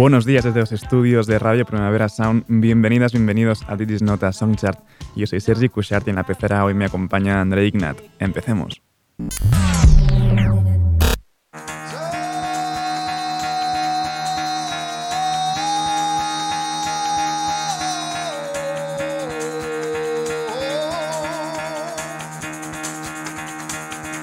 Buenos 0.00 0.24
días 0.24 0.44
desde 0.44 0.60
los 0.60 0.72
estudios 0.72 1.26
de 1.26 1.38
Radio 1.38 1.66
Primavera 1.66 2.08
Sound. 2.08 2.44
Bienvenidas, 2.48 3.12
bienvenidos 3.12 3.62
a 3.68 3.76
This 3.76 4.00
Nota 4.00 4.32
Songchart. 4.32 4.80
Yo 5.14 5.26
soy 5.26 5.40
Sergi 5.40 5.68
Cushart 5.68 6.06
y 6.06 6.10
en 6.10 6.16
la 6.16 6.24
pecera 6.24 6.64
hoy 6.64 6.72
me 6.72 6.86
acompaña 6.86 7.38
André 7.38 7.66
Ignat. 7.66 7.98
Empecemos. 8.18 8.80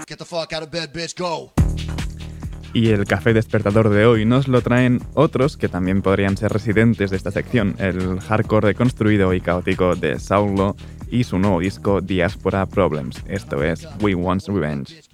Get 0.07 0.17
the 0.17 0.25
fuck 0.25 0.53
out 0.53 0.63
of 0.63 0.71
bed, 0.71 0.91
bitch, 0.91 1.15
go. 1.15 1.51
Y 2.77 2.89
el 2.89 3.05
café 3.05 3.33
despertador 3.33 3.89
de 3.89 4.05
hoy 4.05 4.23
nos 4.23 4.47
lo 4.47 4.61
traen 4.61 5.01
otros 5.15 5.57
que 5.57 5.67
también 5.67 6.03
podrían 6.03 6.37
ser 6.37 6.53
residentes 6.53 7.09
de 7.09 7.17
esta 7.17 7.31
sección, 7.31 7.73
el 7.79 8.19
hardcore 8.19 8.67
reconstruido 8.67 9.33
y 9.33 9.41
caótico 9.41 9.95
de 9.95 10.19
Saulo 10.19 10.75
y 11.09 11.23
su 11.23 11.39
nuevo 11.39 11.59
disco 11.59 12.01
Diaspora 12.01 12.67
Problems, 12.67 13.23
esto 13.27 13.63
es 13.63 13.87
We 13.99 14.13
Want 14.13 14.47
Revenge. 14.47 15.06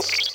Thank 0.00 0.20
you. 0.22 0.27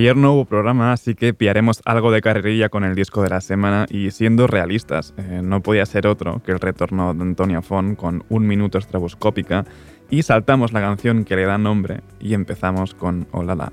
Ayer 0.00 0.16
no 0.16 0.32
hubo 0.32 0.46
programa, 0.46 0.94
así 0.94 1.14
que 1.14 1.34
pillaremos 1.34 1.82
algo 1.84 2.10
de 2.10 2.22
carrerilla 2.22 2.70
con 2.70 2.84
el 2.84 2.94
disco 2.94 3.22
de 3.22 3.28
la 3.28 3.42
semana 3.42 3.84
y 3.90 4.10
siendo 4.12 4.46
realistas, 4.46 5.12
eh, 5.18 5.42
no 5.44 5.60
podía 5.60 5.84
ser 5.84 6.06
otro 6.06 6.42
que 6.42 6.52
el 6.52 6.58
retorno 6.58 7.12
de 7.12 7.20
Antonia 7.20 7.60
Font 7.60 7.98
con 7.98 8.24
un 8.30 8.46
minuto 8.46 8.78
estraboscópica 8.78 9.66
y 10.08 10.22
saltamos 10.22 10.72
la 10.72 10.80
canción 10.80 11.26
que 11.26 11.36
le 11.36 11.44
da 11.44 11.58
nombre 11.58 12.00
y 12.18 12.32
empezamos 12.32 12.94
con 12.94 13.28
Olala. 13.32 13.72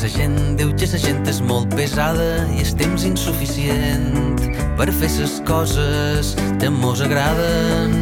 La 0.00 0.08
gent 0.08 0.56
diu 0.56 0.70
que 0.80 0.86
la 0.88 0.96
gent 0.96 1.26
és 1.28 1.42
molt 1.44 1.74
pesada 1.76 2.46
i 2.56 2.62
el 2.62 2.70
temps 2.80 3.02
insuficient 3.04 4.38
per 4.78 4.86
fer 4.96 5.10
ses 5.12 5.34
coses 5.44 6.30
que 6.62 6.70
mos 6.72 7.02
agraden. 7.04 7.92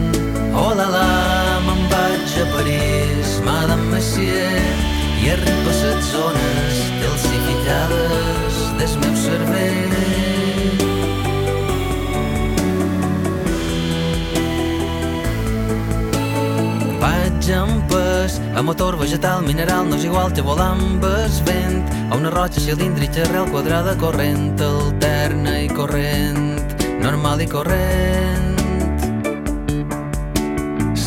Oh 0.54 0.70
la 0.78 0.86
la, 0.94 1.08
me'n 1.66 1.82
vaig 1.90 2.36
a 2.38 2.46
París, 2.52 3.32
Madame 3.42 3.90
Messier, 3.90 4.62
i 5.24 5.32
arriba 5.34 5.74
a 5.74 5.78
set 5.80 6.06
zones 6.12 6.78
calcificades 7.02 8.62
del 8.78 8.94
meu 9.02 9.14
cervell. 9.26 9.96
Vaig 17.02 17.50
amb 17.58 17.82
París, 17.90 18.07
a 18.54 18.62
motor 18.62 18.98
vegetal 18.98 19.44
mineral 19.46 19.86
no 19.88 19.96
és 19.96 20.04
igual 20.08 20.32
que 20.34 20.42
volar 20.42 20.72
amb 20.74 21.04
el 21.04 21.40
vent. 21.46 21.82
A 22.10 22.16
una 22.16 22.30
roja 22.30 22.60
cilíndrica 22.60 23.22
arrel 23.26 23.50
quadrada 23.52 23.94
corrent 24.00 24.60
Alterna 24.60 25.60
i 25.62 25.68
corrent 25.68 26.58
Normal 27.00 27.42
i 27.44 27.46
corrent. 27.46 28.48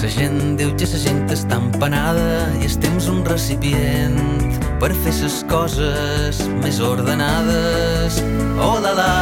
La 0.01 0.09
gent 0.09 0.55
diu 0.57 0.71
que 0.79 0.87
la 0.89 0.99
gent 1.03 1.19
està 1.29 1.59
empanada 1.61 2.47
i 2.57 2.65
el 2.65 2.77
temps 2.81 3.05
un 3.11 3.19
recipient 3.27 4.17
per 4.81 4.89
fer 5.03 5.13
les 5.19 5.37
coses 5.51 6.41
més 6.63 6.79
ordenades. 6.81 8.17
Oh 8.57 8.79
la 8.81 8.95
la, 8.97 9.13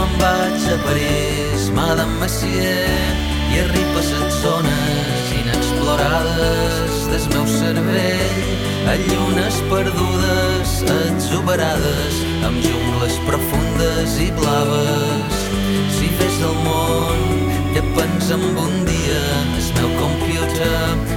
me'n 0.00 0.18
vaig 0.18 0.66
a 0.74 0.80
París, 0.88 1.70
Madame 1.78 2.18
Messier, 2.24 2.90
i 3.54 3.62
arriba 3.62 4.02
a 4.02 4.06
les 4.10 4.42
zones 4.42 5.34
inexplorades 5.38 6.95
del 7.10 7.26
meu 7.34 7.46
cervell, 7.46 8.40
a 8.90 8.94
llunes 9.06 9.60
perdudes, 9.70 10.72
exuberades, 11.08 12.22
amb 12.46 12.62
jungles 12.64 13.18
profundes 13.26 14.18
i 14.22 14.30
blaves. 14.38 15.44
Si 15.98 16.10
fes 16.20 16.40
el 16.48 16.56
món 16.64 17.52
que 17.74 17.84
pensa 17.98 18.34
en 18.34 18.48
un 18.66 18.74
dia 18.88 19.22
el 19.58 19.70
meu 19.80 19.94
computer 20.00 21.15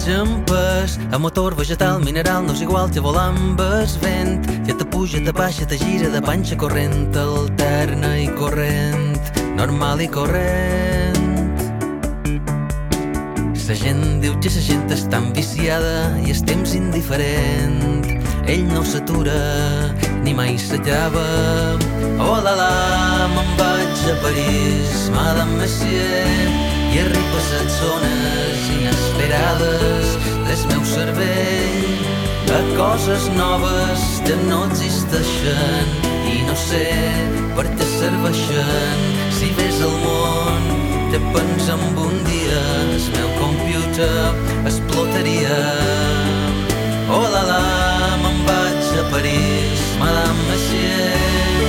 Vaig 0.00 0.14
en 0.16 0.44
pes, 0.48 0.98
a 1.12 1.18
motor 1.18 1.54
vegetal, 1.54 1.98
mineral, 2.00 2.46
no 2.46 2.54
és 2.54 2.62
igual 2.64 2.88
volar 3.04 3.34
amb 3.34 3.60
el 3.60 3.90
vent, 4.00 4.46
que 4.64 4.72
te 4.72 4.84
puja, 4.88 5.20
te 5.20 5.30
baixa, 5.30 5.66
te 5.68 5.76
gira 5.76 6.08
de 6.08 6.22
panxa 6.24 6.56
corrent, 6.56 7.12
alterna 7.12 8.16
i 8.16 8.28
corrent 8.32 9.20
normal 9.58 10.00
i 10.00 10.08
corrent. 10.08 11.20
La 13.68 13.76
gent 13.76 14.22
diu 14.24 14.32
que 14.40 14.48
la 14.48 14.64
gent 14.70 14.88
està 14.96 15.20
viciada 15.36 16.16
i 16.24 16.32
el 16.32 16.42
temps 16.48 16.72
indiferent. 16.74 18.08
Ell 18.48 18.64
no 18.72 18.80
s'atura, 18.80 19.36
ni 20.24 20.32
mai 20.32 20.56
s'acaba. 20.56 21.28
Oh 22.24 22.40
la 22.40 22.56
la, 22.56 22.72
me'n 23.36 23.54
vaig 23.60 24.08
a 24.08 24.18
París, 24.24 25.10
Madame 25.12 25.60
Messier, 25.60 26.69
i 26.92 26.98
arriba 26.98 27.38
a 27.38 27.62
zones 27.78 28.68
inesperades. 28.76 30.08
Del 30.46 30.62
meu 30.70 30.84
cervell 30.84 31.90
a 32.50 32.60
coses 32.76 33.28
noves 33.36 34.00
que 34.26 34.36
no 34.48 34.64
existeixen. 34.66 35.86
I 36.34 36.42
no 36.48 36.56
sé 36.58 36.86
per 37.56 37.66
què 37.76 37.86
serveixen. 37.98 39.04
Si 39.38 39.52
ves 39.58 39.80
el 39.86 39.96
món 40.04 40.66
te 41.12 41.22
pensa 41.34 41.78
en 41.78 41.98
un 42.06 42.16
dia. 42.26 42.62
El 42.96 43.06
meu 43.14 43.30
computer 43.38 44.34
explotaria. 44.66 45.60
Oh 47.10 47.26
la 47.34 47.42
la 47.50 47.62
me'n 48.22 48.44
vaig 48.46 48.92
a 49.02 49.04
París 49.10 49.80
Madame 49.98 50.44
Messier 50.50 51.59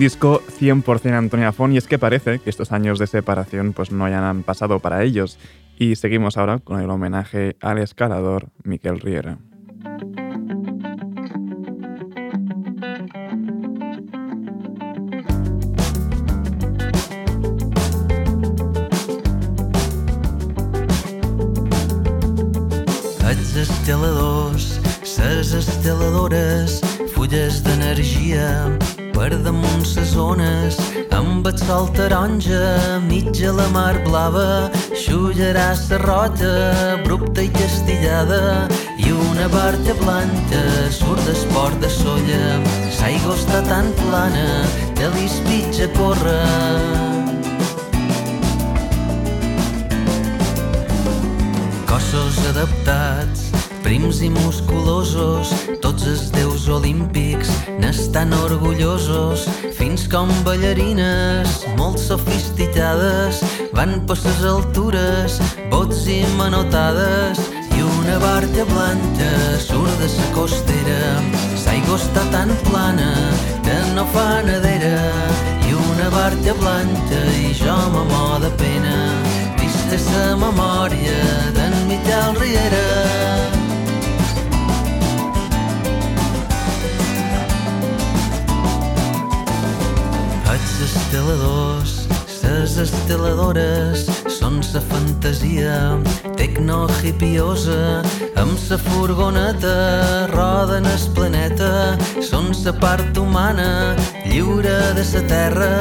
disco 0.00 0.40
100% 0.58 1.12
Antonia 1.12 1.52
Fon 1.52 1.74
y 1.74 1.76
es 1.76 1.86
que 1.86 1.98
parece 1.98 2.38
que 2.38 2.48
estos 2.48 2.72
años 2.72 2.98
de 2.98 3.06
separación 3.06 3.74
pues 3.74 3.92
no 3.92 4.06
hayan 4.06 4.42
pasado 4.42 4.78
para 4.78 5.04
ellos. 5.04 5.38
Y 5.78 5.94
seguimos 5.96 6.38
ahora 6.38 6.58
con 6.58 6.80
el 6.80 6.88
homenaje 6.88 7.56
al 7.60 7.78
escalador 7.78 8.48
Miquel 8.64 8.98
Riera. 8.98 9.38
Els 23.28 23.56
escaladors, 23.56 24.80
ses 25.02 25.52
escaladores, 25.52 26.80
fulles 27.14 27.62
d'energia, 27.62 28.78
per 29.20 29.36
damunt 29.44 29.84
ses 29.84 30.14
ones. 30.16 30.78
Amb 31.12 31.44
el 31.50 31.56
sol 31.60 31.90
taronja 31.96 33.00
mitja 33.04 33.50
la 33.52 33.66
mar 33.74 33.98
blava 34.06 34.70
xullarà 34.96 35.74
sa 35.76 35.98
roja 36.00 36.52
abrupta 36.94 37.44
i 37.44 37.50
castillada 37.52 38.40
i 38.96 39.12
una 39.12 39.50
barca 39.52 39.96
blanca 40.00 40.62
surt 40.96 41.20
d'esport 41.28 41.76
de 41.84 41.92
solla. 41.98 42.46
L'aigua 43.00 43.36
està 43.36 43.60
tan 43.68 43.92
plana 44.00 44.48
que 44.96 45.12
l'ispitja 45.12 45.90
corre. 46.00 46.40
Cossos 51.92 52.40
adaptats 52.54 53.50
prims 53.84 54.20
i 54.24 54.28
musculosos, 54.32 55.52
tots 55.90 56.06
els 56.06 56.28
déus 56.30 56.64
olímpics 56.70 57.48
n'estan 57.82 58.30
orgullosos, 58.36 59.42
fins 59.74 60.04
com 60.12 60.30
ballarines 60.46 61.64
molt 61.78 61.98
sofisticades 61.98 63.40
van 63.74 63.96
per 64.06 64.14
ses 64.20 64.44
altures, 64.46 65.40
bots 65.72 66.04
i 66.06 66.20
manotades, 66.38 67.40
i 67.74 67.82
una 67.82 68.20
barca 68.22 68.66
blanca 68.70 69.30
surt 69.64 69.96
de 69.98 70.10
sa 70.14 70.28
costera. 70.36 71.00
L'aigua 71.66 71.98
està 71.98 72.22
tan 72.30 72.54
plana 72.68 73.10
que 73.66 73.78
no 73.96 74.06
fa 74.14 74.28
nedera, 74.46 74.94
i 75.66 75.74
una 75.74 76.10
barca 76.14 76.54
blanca 76.60 77.24
i 77.40 77.50
jo 77.64 77.78
m'amor 77.96 78.38
de 78.46 78.52
pena, 78.62 78.98
vista 79.58 79.98
sa 80.06 80.36
memòria 80.38 81.18
d'en 81.58 81.82
Miquel 81.90 82.38
Riera. 82.38 83.59
Esteladors, 90.84 91.92
ses 92.26 92.76
esteladores 92.80 94.06
són 94.32 94.60
sa 94.64 94.80
fantasia 94.80 95.76
tecno-hipiosa 96.38 98.00
amb 98.40 98.54
sa 98.60 98.78
furgoneta 98.80 99.74
roden 100.32 100.88
el 100.88 101.04
planeta 101.16 101.70
són 102.24 102.52
sa 102.56 102.72
part 102.72 103.18
humana 103.20 103.96
lliure 104.24 104.78
de 104.96 105.04
sa 105.04 105.20
terra 105.28 105.72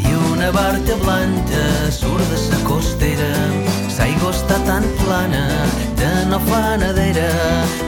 i 0.00 0.14
una 0.32 0.52
barca 0.56 0.96
blanca 1.04 1.64
surt 1.92 2.24
de 2.32 2.40
sa 2.46 2.60
costera. 2.64 3.32
L'aigua 4.06 4.30
està 4.30 4.56
tan 4.68 4.84
plana 5.00 5.40
que 5.98 6.10
no 6.30 6.38
fa 6.46 6.76
nedera 6.78 7.26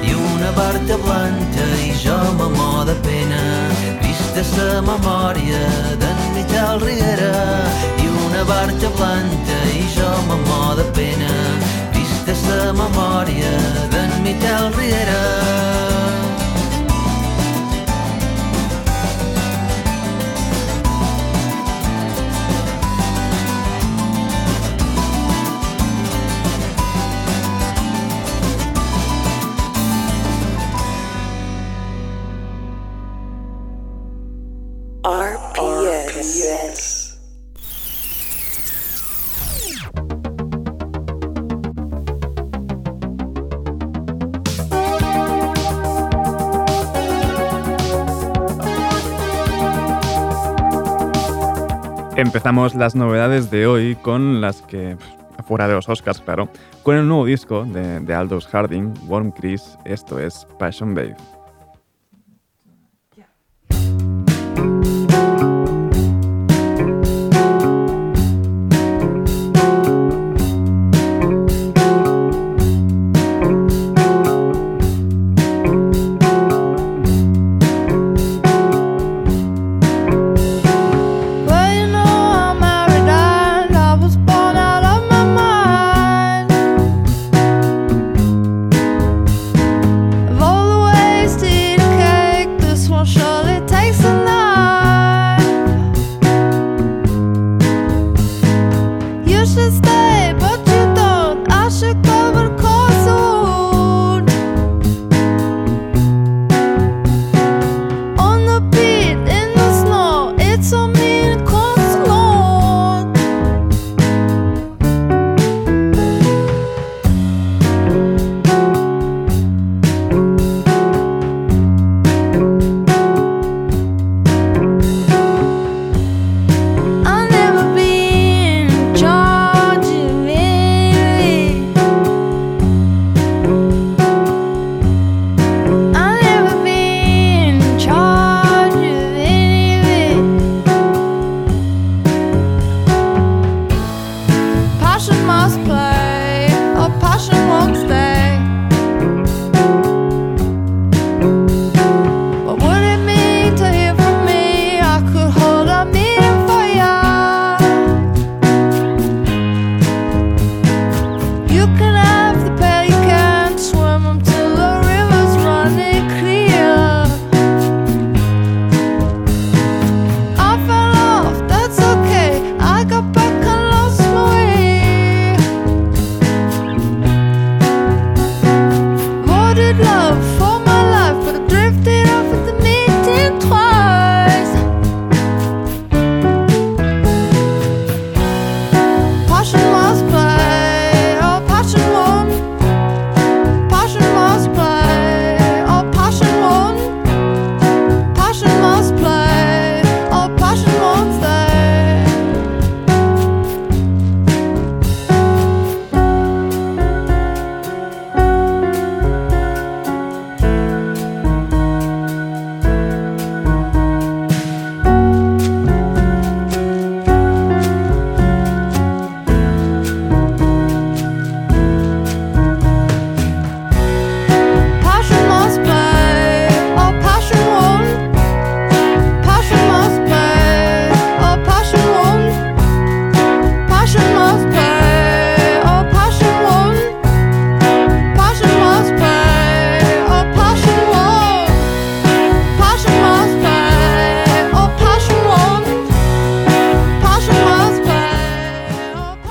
i 0.03 0.17
una 0.19 0.51
barca 0.57 0.99
blanca 1.05 1.69
i 1.85 1.93
jo 2.03 2.19
m'amor 2.41 2.89
de 2.91 2.97
pena 3.07 3.43
vista 4.39 4.57
sa 4.57 4.81
memòria 4.81 5.63
d'en 5.99 6.19
Miquel 6.35 6.81
Riera 6.81 7.33
i 7.99 8.07
una 8.07 8.45
barca 8.45 8.89
blanca 8.97 9.59
i 9.75 9.83
jo 9.97 10.11
m'amor 10.29 10.77
de 10.77 10.85
pena. 10.95 11.35
Vista 11.93 12.35
sa 12.35 12.73
memòria 12.73 13.51
d'en 13.91 14.23
Miquel 14.23 14.73
Riera 14.79 15.88
Empezamos 52.39 52.77
las 52.77 52.95
novedades 52.95 53.51
de 53.51 53.67
hoy 53.67 53.97
con 53.97 54.41
las 54.41 54.63
que, 54.63 54.97
fuera 55.45 55.67
de 55.67 55.75
los 55.75 55.89
Oscars, 55.89 56.21
claro, 56.21 56.49
con 56.85 56.95
el 56.95 57.09
nuevo 57.09 57.25
disco 57.25 57.65
de, 57.65 57.99
de 57.99 58.15
Aldous 58.15 58.47
Harding, 58.47 58.95
Warm 59.09 59.33
Chris, 59.33 59.77
esto 59.85 60.21
es 60.21 60.47
Passion 60.57 60.95
Babe. 60.95 61.17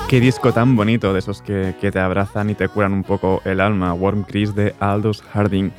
Qué 0.08 0.20
disco 0.20 0.54
tan 0.54 0.74
bonito 0.74 1.12
de 1.12 1.18
esos 1.18 1.42
que, 1.42 1.74
te 1.78 1.98
abrazan 1.98 2.48
y 2.48 2.54
te 2.54 2.66
curan 2.68 2.94
un 2.94 3.04
poco 3.04 3.42
el 3.44 3.60
alma, 3.60 3.92
Warm 3.92 4.22
Chris 4.22 4.54
de 4.54 4.74
Aldous 4.80 5.20
Harding. 5.20 5.70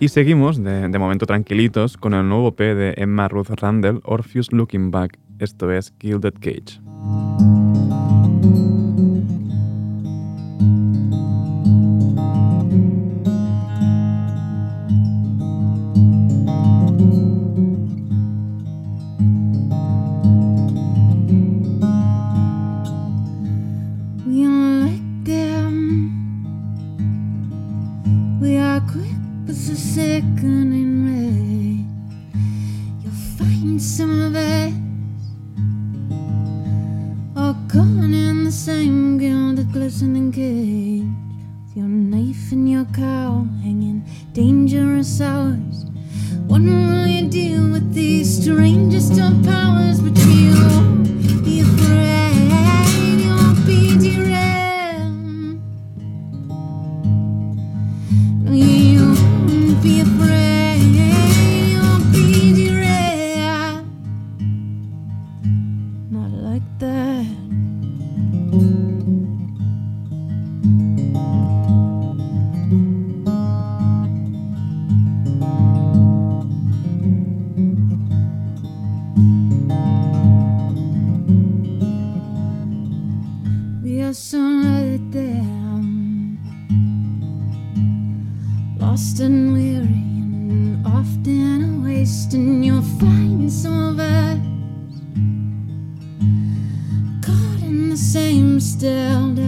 Y 0.00 0.08
seguimos, 0.08 0.60
de, 0.60 0.88
de 0.88 0.98
momento 0.98 1.24
tranquilitos, 1.24 1.96
con 1.96 2.12
el 2.12 2.28
nuevo 2.28 2.50
P 2.56 2.74
de 2.74 2.94
Emma 2.96 3.28
Ruth 3.28 3.50
Randall, 3.50 4.00
Orpheus 4.02 4.52
Looking 4.52 4.90
Back. 4.90 5.20
Esto 5.38 5.70
es 5.70 5.94
Gilded 6.00 6.34
Cage. 6.40 6.80
thickening 30.20 31.04
rain. 31.06 31.86
You'll 33.02 33.22
find 33.36 33.80
some 33.80 34.22
of 34.22 34.34
us 34.34 34.72
all 37.36 37.54
caught 37.68 38.04
in 38.24 38.44
the 38.44 38.50
same 38.50 39.18
gilded 39.18 39.70
glistening 39.72 40.32
cage. 40.32 41.04
With 41.66 41.76
your 41.76 41.88
knife 41.88 42.50
and 42.52 42.70
your 42.70 42.86
cowl 42.94 43.46
hanging 43.62 44.04
dangerous 44.32 45.20
hours. 45.20 45.84
What 46.46 46.62
will 46.62 47.06
you 47.06 47.28
do 47.28 47.72
with 47.72 47.92
these 47.92 48.40
strangest 48.40 49.20
of 49.20 49.44
powers? 49.44 50.00
But 50.00 50.16
you'll 50.16 51.44
be 51.44 51.60
afraid. 51.60 52.15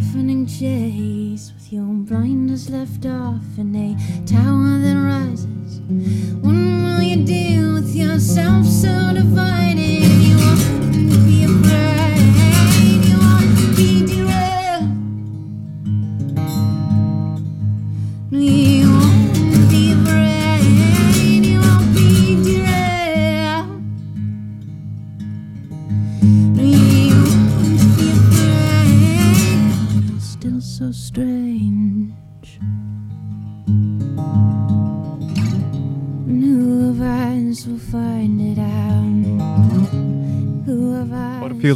Deafening 0.09 0.47
chase 0.47 1.53
with 1.55 1.71
your 1.71 1.85
blinders 1.85 2.71
left 2.71 3.05
off 3.05 3.43
in 3.59 3.77
a 3.77 3.95
tower 4.27 4.79
that 4.79 4.97
rises. 4.97 5.81
When 6.41 6.83
will 6.83 7.03
you 7.03 7.25
deal 7.27 7.75
with 7.75 7.95
yourself 7.95 8.65
so 8.65 9.13
divided? 9.15 9.68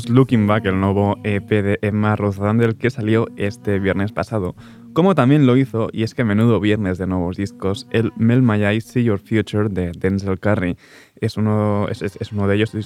Us 0.02 0.08
Orpheus 0.08 0.08
Looking 0.10 0.46
Back, 0.46 0.66
el 0.66 0.80
nuevo 0.80 1.16
EP 1.24 1.48
de 1.48 1.78
Emma 1.82 2.16
Rosandel 2.16 2.76
que 2.76 2.90
salió 2.90 3.26
este 3.36 3.78
viernes 3.78 4.12
pasado. 4.12 4.54
Como 4.94 5.14
también 5.14 5.46
lo 5.46 5.56
hizo, 5.56 5.88
y 5.92 6.02
es 6.02 6.14
que 6.14 6.24
menudo 6.24 6.60
viernes 6.60 6.98
de 6.98 7.06
nuevos 7.06 7.36
discos, 7.36 7.86
el 7.90 8.12
Mel 8.16 8.42
My 8.42 8.62
Eyes 8.64 8.84
See 8.84 9.04
Your 9.04 9.18
Future 9.18 9.68
de 9.70 9.92
Denzel 9.92 10.38
Curry. 10.38 10.76
Es 11.20 11.36
uno, 11.36 11.86
es, 11.88 12.02
es- 12.02 12.16
es 12.20 12.32
uno 12.32 12.46
de 12.46 12.56
ellos, 12.56 12.72
de 12.72 12.80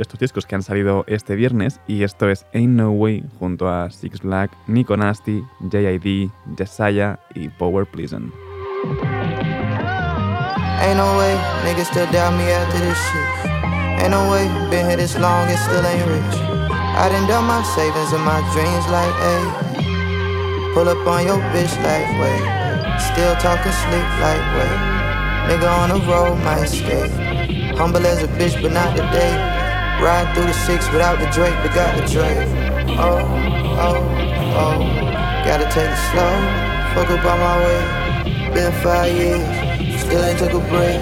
estos 0.00 0.18
discos 0.20 0.44
que 0.46 0.54
han 0.56 0.62
salido 0.62 1.04
este 1.06 1.36
viernes, 1.36 1.80
y 1.86 2.02
esto 2.02 2.28
es 2.28 2.46
Ain't 2.54 2.74
No 2.74 2.90
Way 2.90 3.24
junto 3.38 3.68
a 3.68 3.90
Six 3.90 4.20
Black, 4.22 4.50
Nico 4.66 4.96
Nasty, 4.96 5.42
JID, 5.70 6.30
Jesiah 6.58 7.20
y 7.34 7.48
Power 7.48 7.86
Pleasant. 7.86 8.32
Ain't 10.80 10.96
no 10.96 11.16
way, 11.16 11.36
niggas 11.64 11.86
still 11.88 12.06
doubt 12.10 12.34
me 12.36 12.50
after 12.52 12.80
this 12.80 12.98
shit. 12.98 13.52
Ain't 14.02 14.10
no 14.10 14.30
way, 14.32 14.48
been 14.68 14.84
here 14.86 14.96
this 14.96 15.16
long 15.18 15.48
and 15.48 15.58
still 15.58 15.86
ain't 15.86 16.06
rich. 16.08 16.51
I 16.94 17.08
done 17.08 17.26
done 17.26 17.44
my 17.44 17.62
savings 17.74 18.12
and 18.12 18.24
my 18.24 18.40
dreams 18.52 18.86
like, 18.92 19.14
ayy. 19.32 20.74
Pull 20.74 20.88
up 20.88 21.06
on 21.06 21.24
your 21.24 21.40
bitch 21.52 21.72
like, 21.80 22.06
wait. 22.20 22.44
Still 23.12 23.34
talking 23.36 23.72
sleep 23.72 24.08
like, 24.20 24.44
wait. 24.56 24.78
Nigga 25.48 25.68
on 25.68 25.88
the 25.90 26.00
road, 26.06 26.36
might 26.44 26.66
skate. 26.66 27.10
Humble 27.76 28.04
as 28.06 28.22
a 28.22 28.28
bitch, 28.38 28.60
but 28.60 28.72
not 28.72 28.94
today. 28.96 29.34
Ride 30.00 30.32
through 30.34 30.46
the 30.46 30.52
six 30.52 30.90
without 30.92 31.18
the 31.18 31.26
Drake, 31.32 31.54
but 31.62 31.74
got 31.74 31.96
the 31.96 32.04
Drake. 32.06 32.48
Oh, 32.98 33.24
oh, 33.80 33.98
oh. 34.56 34.78
Gotta 35.44 35.64
take 35.72 35.90
it 35.90 36.02
slow. 36.12 36.34
Fuck 36.94 37.10
up 37.10 37.24
on 37.24 37.38
my 37.40 37.56
way. 37.64 38.02
Been 38.54 38.72
five 38.82 39.10
years, 39.16 39.40
still 40.04 40.22
ain't 40.22 40.38
took 40.38 40.52
a 40.52 40.60
break. 40.68 41.00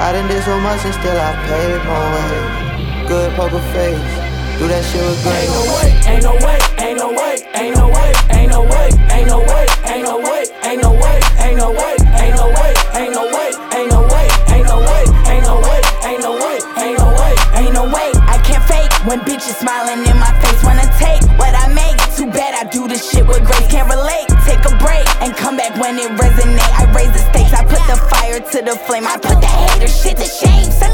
I 0.00 0.12
done 0.12 0.26
did 0.26 0.42
so 0.42 0.58
much 0.58 0.84
and 0.84 0.94
still 0.94 1.16
I 1.16 1.32
paid 1.46 1.78
my 1.86 2.02
way. 2.14 3.06
Good 3.06 3.32
poker 3.36 3.62
face, 3.70 4.29
do 4.60 4.68
that 4.68 4.84
shit 4.84 5.00
with 5.00 5.16
grace. 5.24 5.40
Ain't 5.40 5.56
no 5.56 5.64
way, 5.72 5.88
ain't 6.04 6.20
no 6.20 6.36
way, 6.36 6.56
ain't 6.84 6.98
no 7.00 7.08
way, 7.08 7.36
ain't 7.56 7.76
no 7.80 7.88
way, 7.88 8.12
ain't 8.28 8.52
no 8.52 8.60
way, 8.60 8.88
ain't 9.08 9.28
no 9.32 9.40
way, 9.40 9.64
ain't 9.88 10.04
no 10.04 10.20
way, 10.20 10.44
ain't 10.68 10.82
no 10.84 10.92
way, 11.00 11.16
ain't 11.40 11.56
no 11.56 11.72
way, 11.72 11.96
ain't 12.20 12.36
no 12.36 12.52
way, 12.52 12.76
ain't 12.92 13.16
no 13.16 13.24
way, 13.24 13.48
ain't 13.72 13.88
no 13.88 14.04
way, 14.04 14.28
ain't 14.52 14.68
no 14.68 14.76
way, 14.84 15.00
ain't 15.32 15.48
no 15.48 15.56
way, 15.64 15.80
ain't 16.04 16.20
no 16.20 16.32
way, 16.36 16.58
ain't 16.76 16.98
no 17.00 17.08
way, 17.08 17.32
Ain't 17.56 17.72
no 17.72 17.84
way, 17.88 18.12
I 18.28 18.36
can't 18.44 18.60
fake 18.68 18.92
when 19.08 19.20
bitches 19.24 19.56
smiling 19.56 20.04
in 20.04 20.16
my 20.20 20.32
face. 20.44 20.60
Wanna 20.60 20.84
take 21.00 21.24
what 21.40 21.56
I 21.56 21.72
make. 21.72 21.96
Too 22.12 22.28
bad 22.28 22.52
I 22.52 22.68
do 22.68 22.86
this 22.86 23.00
shit 23.08 23.26
with 23.26 23.40
grace. 23.48 23.66
Can't 23.72 23.88
relate. 23.88 24.28
Take 24.44 24.60
a 24.68 24.76
break 24.76 25.08
and 25.24 25.32
come 25.36 25.56
back 25.56 25.72
when 25.80 25.96
it 25.96 26.12
resonate. 26.20 26.72
I 26.76 26.84
raise 26.92 27.12
the 27.16 27.24
stakes. 27.32 27.56
I 27.56 27.64
put 27.64 27.80
the 27.88 27.96
fire 28.12 28.40
to 28.40 28.58
the 28.60 28.76
flame. 28.84 29.06
I 29.08 29.16
put 29.16 29.40
the 29.40 29.48
hater 29.48 29.88
shit 29.88 30.18
to 30.18 30.28
shame. 30.28 30.68
Shame. 30.68 30.89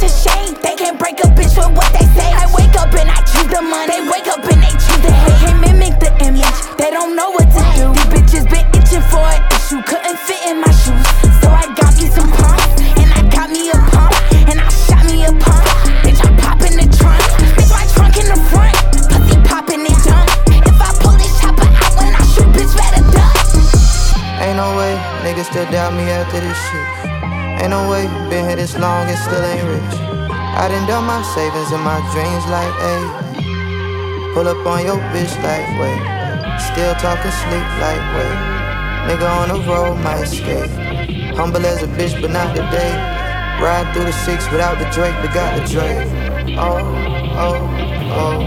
Long 28.86 29.08
and 29.10 29.18
still 29.18 29.44
ain't 29.52 29.66
rich. 29.66 29.94
I 30.62 30.68
done 30.70 30.86
done 30.86 31.06
my 31.10 31.20
savings 31.34 31.70
and 31.74 31.82
my 31.82 31.98
dreams 32.14 32.44
like, 32.56 32.74
ayy. 32.90 33.06
Pull 34.32 34.46
up 34.46 34.62
on 34.72 34.80
your 34.86 35.00
bitch 35.12 35.34
like, 35.42 35.66
wait. 35.80 36.02
Still 36.70 36.94
talking 37.02 37.34
sleep 37.42 37.66
like, 37.82 38.02
wait. 38.14 38.38
Nigga 39.08 39.26
on 39.40 39.46
the 39.52 39.58
road, 39.66 39.96
might 40.06 40.26
skate. 40.26 40.70
Humble 41.34 41.66
as 41.66 41.82
a 41.82 41.88
bitch, 41.98 42.14
but 42.22 42.30
not 42.30 42.54
today. 42.54 42.94
Ride 43.64 43.88
through 43.92 44.06
the 44.10 44.16
six 44.24 44.38
without 44.52 44.78
the 44.78 44.88
Drake, 44.96 45.16
but 45.20 45.34
got 45.34 45.50
the 45.58 45.64
Drake. 45.74 46.06
Oh, 46.56 46.78
oh, 47.44 47.58
oh. 48.20 48.38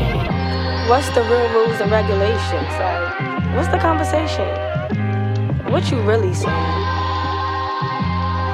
What's 0.89 1.09
the 1.15 1.23
real 1.31 1.49
rules 1.55 1.79
and 1.81 1.91
regulations? 1.91 2.71
Like, 2.83 3.55
what's 3.55 3.71
the 3.75 3.79
conversation? 3.87 4.47
What 5.71 5.91
you 5.91 5.99
really 6.01 6.33
saying? 6.33 6.79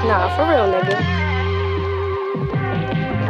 Nah, 0.08 0.34
for 0.36 0.43
real, 0.50 0.67
nigga. 0.74 1.24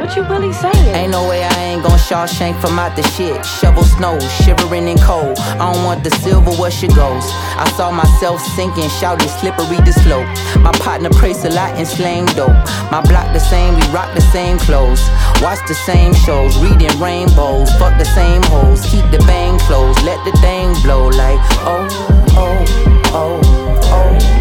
What 0.06 0.16
you 0.16 0.24
really 0.26 0.54
saying? 0.54 0.94
Ain't 0.94 1.12
no 1.14 1.28
way 1.28 1.44
I 1.44 1.64
ain't 1.64 1.82
gon' 1.82 1.98
Shawshank 1.98 2.62
from 2.62 2.78
out 2.78 2.96
the 2.96 3.02
shit. 3.18 3.44
Shovel 3.44 3.82
snow, 3.82 4.20
shivering 4.46 4.88
in 4.88 5.00
cold. 5.00 5.36
I 5.40 5.74
don't 5.74 5.84
want 5.84 6.04
the 6.04 6.12
silver, 6.12 6.52
where 6.62 6.70
she 6.70 6.88
goes. 6.90 7.26
I 7.58 7.68
saw 7.76 7.90
myself 7.90 8.40
sinking, 8.54 8.88
shouting 9.02 9.28
slippery 9.28 9.78
the 9.82 9.94
slope. 10.06 10.30
My 10.62 10.72
partner 10.74 11.10
prays 11.10 11.44
a 11.44 11.50
lot 11.50 11.74
and 11.74 11.88
slang 11.88 12.28
dope. 12.38 12.54
My 12.92 13.02
block 13.02 13.34
the 13.34 13.40
same, 13.40 13.74
we 13.74 13.82
rock 13.88 14.14
the 14.14 14.22
same 14.22 14.60
clothes. 14.60 15.02
Watch 15.42 15.66
the 15.68 15.74
same 15.74 16.14
shows, 16.14 16.56
reading 16.60 16.94
rainbows. 17.00 17.74
Fuck 17.80 17.98
the 17.98 18.06
same 18.06 18.44
hoes, 18.44 18.86
keep 18.86 19.10
the 19.10 19.18
bang 19.26 19.58
closed. 19.66 20.04
Let 20.04 20.24
the 20.24 20.38
thing 20.38 20.72
blow 20.84 21.08
like, 21.08 21.42
oh, 21.66 21.90
oh, 22.38 23.02
oh, 23.10 23.42
oh. 23.86 24.35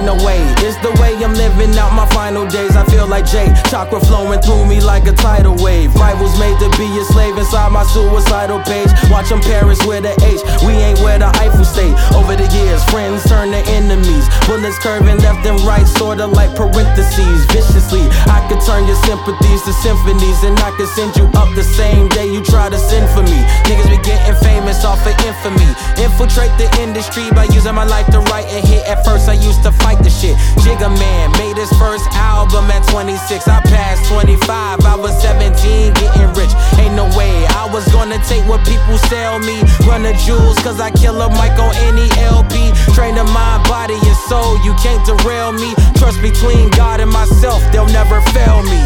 Ain't 0.00 0.16
no 0.16 0.24
way, 0.24 0.40
it's 0.64 0.80
the 0.80 0.88
way 0.96 1.12
I'm 1.20 1.36
living 1.36 1.76
out 1.76 1.92
my 1.92 2.08
final 2.16 2.48
days. 2.48 2.72
I 2.72 2.88
feel 2.88 3.06
like 3.06 3.28
Jay, 3.28 3.52
chakra 3.68 4.00
flowing 4.00 4.40
through 4.40 4.64
me 4.64 4.80
like 4.80 5.04
a 5.04 5.12
tidal 5.12 5.60
wave. 5.60 5.92
Rivals 5.92 6.32
made 6.40 6.56
to 6.56 6.72
be 6.80 6.88
a 6.96 7.04
slave 7.12 7.36
inside 7.36 7.68
my 7.68 7.84
suicidal 7.84 8.64
page. 8.64 8.88
Watch 9.12 9.28
them 9.28 9.44
Paris 9.44 9.76
with 9.84 10.08
a 10.08 10.16
H, 10.24 10.40
we 10.64 10.72
ain't 10.80 11.04
where 11.04 11.18
the 11.20 11.28
Eiffel 11.36 11.68
State. 11.68 11.92
Over 12.16 12.32
the 12.32 12.48
years, 12.48 12.80
friends 12.88 13.28
turn 13.28 13.52
to 13.52 13.60
enemies. 13.76 14.24
Bullets 14.48 14.80
curving 14.80 15.20
left 15.20 15.44
and 15.44 15.60
right, 15.68 15.84
sorta 15.84 16.24
like 16.24 16.56
parentheses. 16.56 17.44
Viciously, 17.52 18.08
I 18.24 18.40
could 18.48 18.64
turn 18.64 18.88
your 18.88 18.96
sympathies 19.04 19.68
to 19.68 19.72
symphonies, 19.84 20.40
and 20.48 20.56
I 20.64 20.72
could 20.80 20.88
send 20.96 21.12
you 21.12 21.28
up 21.36 21.52
the 21.52 21.64
same 21.76 22.08
day 22.08 22.24
you 22.24 22.40
try 22.40 22.72
to 22.72 22.80
send 22.80 23.04
for 23.12 23.20
me. 23.20 23.44
Niggas 23.68 23.92
be 23.92 24.00
getting 24.00 24.36
famous 24.40 24.80
off 24.80 25.04
of 25.04 25.12
infamy. 25.28 25.68
Infiltrate 26.00 26.56
the 26.56 26.72
industry 26.80 27.28
by 27.36 27.44
using 27.52 27.76
my 27.76 27.84
life 27.84 28.08
to 28.16 28.24
write 28.32 28.48
a 28.48 28.64
hit. 28.64 28.88
At 28.88 29.04
first, 29.04 29.28
I 29.28 29.36
used 29.36 29.62
to 29.68 29.72
fight 29.72 29.90
the 30.02 30.10
shit. 30.10 30.36
Jigga 30.64 30.88
Man 30.88 31.32
made 31.38 31.56
his 31.56 31.70
first 31.78 32.06
album 32.12 32.70
at 32.70 32.86
26. 32.88 33.48
I 33.48 33.60
passed 33.68 34.08
25, 34.10 34.84
I 34.84 34.96
was 34.96 35.14
17, 35.22 35.94
getting 35.94 36.30
rich. 36.34 36.52
Ain't 36.78 36.94
no 36.94 37.06
way 37.16 37.32
I 37.56 37.68
was 37.72 37.86
gonna 37.92 38.18
take 38.24 38.44
what 38.48 38.64
people 38.66 38.98
sell 39.08 39.38
me. 39.38 39.62
Run 39.86 40.02
the 40.02 40.14
jewels, 40.24 40.58
cause 40.60 40.80
I 40.80 40.90
kill 40.90 41.20
a 41.20 41.28
mic 41.40 41.54
on 41.58 41.74
any 41.88 42.08
LP. 42.20 42.72
Train 42.94 43.14
the 43.14 43.24
mind, 43.24 43.64
body, 43.68 43.96
and 43.96 44.18
soul. 44.28 44.58
You 44.64 44.74
can't 44.80 45.04
derail 45.06 45.52
me. 45.52 45.74
Trust 45.96 46.20
between 46.22 46.70
God 46.70 47.00
and 47.00 47.10
myself, 47.10 47.60
they'll 47.72 47.90
never 47.90 48.20
fail 48.32 48.62
me. 48.62 48.80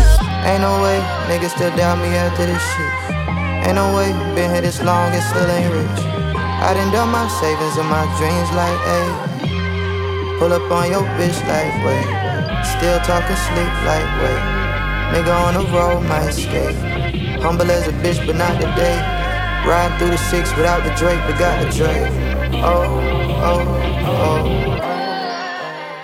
Ain't 0.44 0.60
no 0.60 0.82
way, 0.82 1.00
niggas 1.30 1.56
still 1.56 1.74
doubt 1.76 1.98
me 1.98 2.08
after 2.14 2.44
this 2.46 2.60
shit. 2.60 2.92
Ain't 3.64 3.76
no 3.76 3.96
way, 3.96 4.12
been 4.34 4.50
here 4.52 4.60
this 4.60 4.82
long 4.82 5.12
and 5.12 5.22
still 5.24 5.48
ain't 5.48 5.72
rich. 5.72 6.04
I 6.64 6.72
done 6.74 6.92
done 6.92 7.08
my 7.08 7.28
savings 7.28 7.76
and 7.76 7.88
my 7.88 8.04
dreams 8.18 8.50
like, 8.52 8.78
ayy. 8.88 9.33
Pull 10.44 10.52
up 10.52 10.70
on 10.70 10.90
your 10.90 11.00
bitch 11.16 11.40
wait. 11.48 12.04
Still 12.76 13.00
talking 13.00 13.34
sleep 13.48 13.72
wait. 13.88 14.08
Nigga 15.10 15.32
on 15.32 15.54
the 15.54 15.64
road, 15.72 16.02
might 16.02 16.32
skate. 16.32 16.76
Humble 17.40 17.70
as 17.70 17.88
a 17.88 17.92
bitch, 18.04 18.20
but 18.26 18.36
not 18.36 18.60
today. 18.60 19.00
Riding 19.66 19.96
through 19.96 20.10
the 20.10 20.18
six 20.18 20.54
without 20.54 20.84
the 20.84 20.90
Drake, 20.96 21.18
but 21.26 21.38
got 21.38 21.64
the 21.64 21.70
Drake. 21.74 22.12
Oh, 22.62 23.00
oh, 23.48 23.64
oh. 24.04 24.44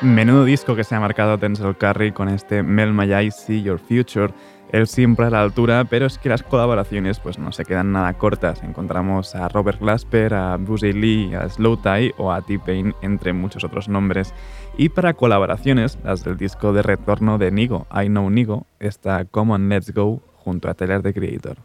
Menudo 0.01 0.47
disco 0.47 0.75
que 0.75 0.85
se 0.85 0.95
ha 0.95 1.01
marcado 1.01 1.37
Denzel 1.37 1.77
Curry 1.77 2.13
con 2.13 2.31
este 2.31 2.63
Mel 2.63 2.95
My 2.95 3.13
Eyes 3.13 3.37
See 3.37 3.61
Your 3.61 3.79
Future. 3.79 4.33
Él 4.73 4.87
siempre 4.87 5.27
a 5.27 5.31
la 5.31 5.43
altura, 5.43 5.85
pero 5.85 6.07
es 6.07 6.19
que 6.19 6.29
las 6.29 6.43
colaboraciones 6.43 7.19
pues 7.19 7.39
no 7.39 7.51
se 7.53 7.65
quedan 7.65 7.93
nada 7.93 8.15
cortas. 8.15 8.63
Encontramos 8.63 9.35
a 9.35 9.49
Robert 9.49 9.81
Glasper, 9.81 10.35
a 10.35 10.57
Buzzy 10.57 10.93
Lee, 10.93 11.35
a 11.35 11.49
Slow 11.49 11.77
Tie 11.77 12.15
o 12.19 12.33
a 12.33 12.43
T-Pain, 12.43 12.95
entre 13.03 13.33
muchos 13.33 13.65
otros 13.65 13.89
nombres. 13.89 14.33
Y 14.77 14.91
para 14.91 15.15
colaboraciones, 15.15 15.99
las 16.05 16.23
del 16.25 16.37
disco 16.37 16.73
de 16.73 16.83
retorno 16.83 17.39
de 17.39 17.51
Nigo, 17.51 17.87
I 17.93 18.07
Know 18.07 18.31
Nigo, 18.31 18.67
está 18.79 19.25
Common 19.25 19.69
Let's 19.69 19.93
Go 19.93 20.23
junto 20.37 20.71
a 20.71 20.75
Teller 20.75 21.03
the 21.03 21.13
Creator. 21.13 21.57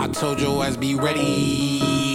I 0.00 0.06
told 0.12 0.40
your 0.40 0.64
ass 0.64 0.76
be 0.76 0.94
ready. 0.94 2.07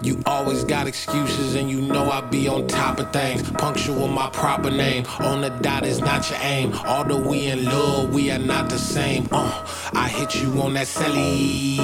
You 0.00 0.22
always 0.26 0.62
got 0.62 0.86
excuses, 0.86 1.56
and 1.56 1.68
you 1.68 1.80
know 1.80 2.08
I 2.08 2.20
be 2.20 2.46
on 2.46 2.68
top 2.68 3.00
of 3.00 3.12
things. 3.12 3.50
Punctual 3.50 4.06
my 4.06 4.30
proper 4.30 4.70
name. 4.70 5.04
On 5.18 5.40
the 5.40 5.50
dot 5.50 5.84
is 5.84 5.98
not 6.00 6.30
your 6.30 6.38
aim. 6.42 6.72
Although 6.86 7.28
we 7.28 7.46
in 7.46 7.64
love, 7.64 8.14
we 8.14 8.30
are 8.30 8.38
not 8.38 8.70
the 8.70 8.78
same. 8.78 9.26
Uh, 9.32 9.66
I 9.94 10.08
hit 10.08 10.40
you 10.40 10.62
on 10.62 10.74
that 10.74 10.86
celly. 10.86 11.78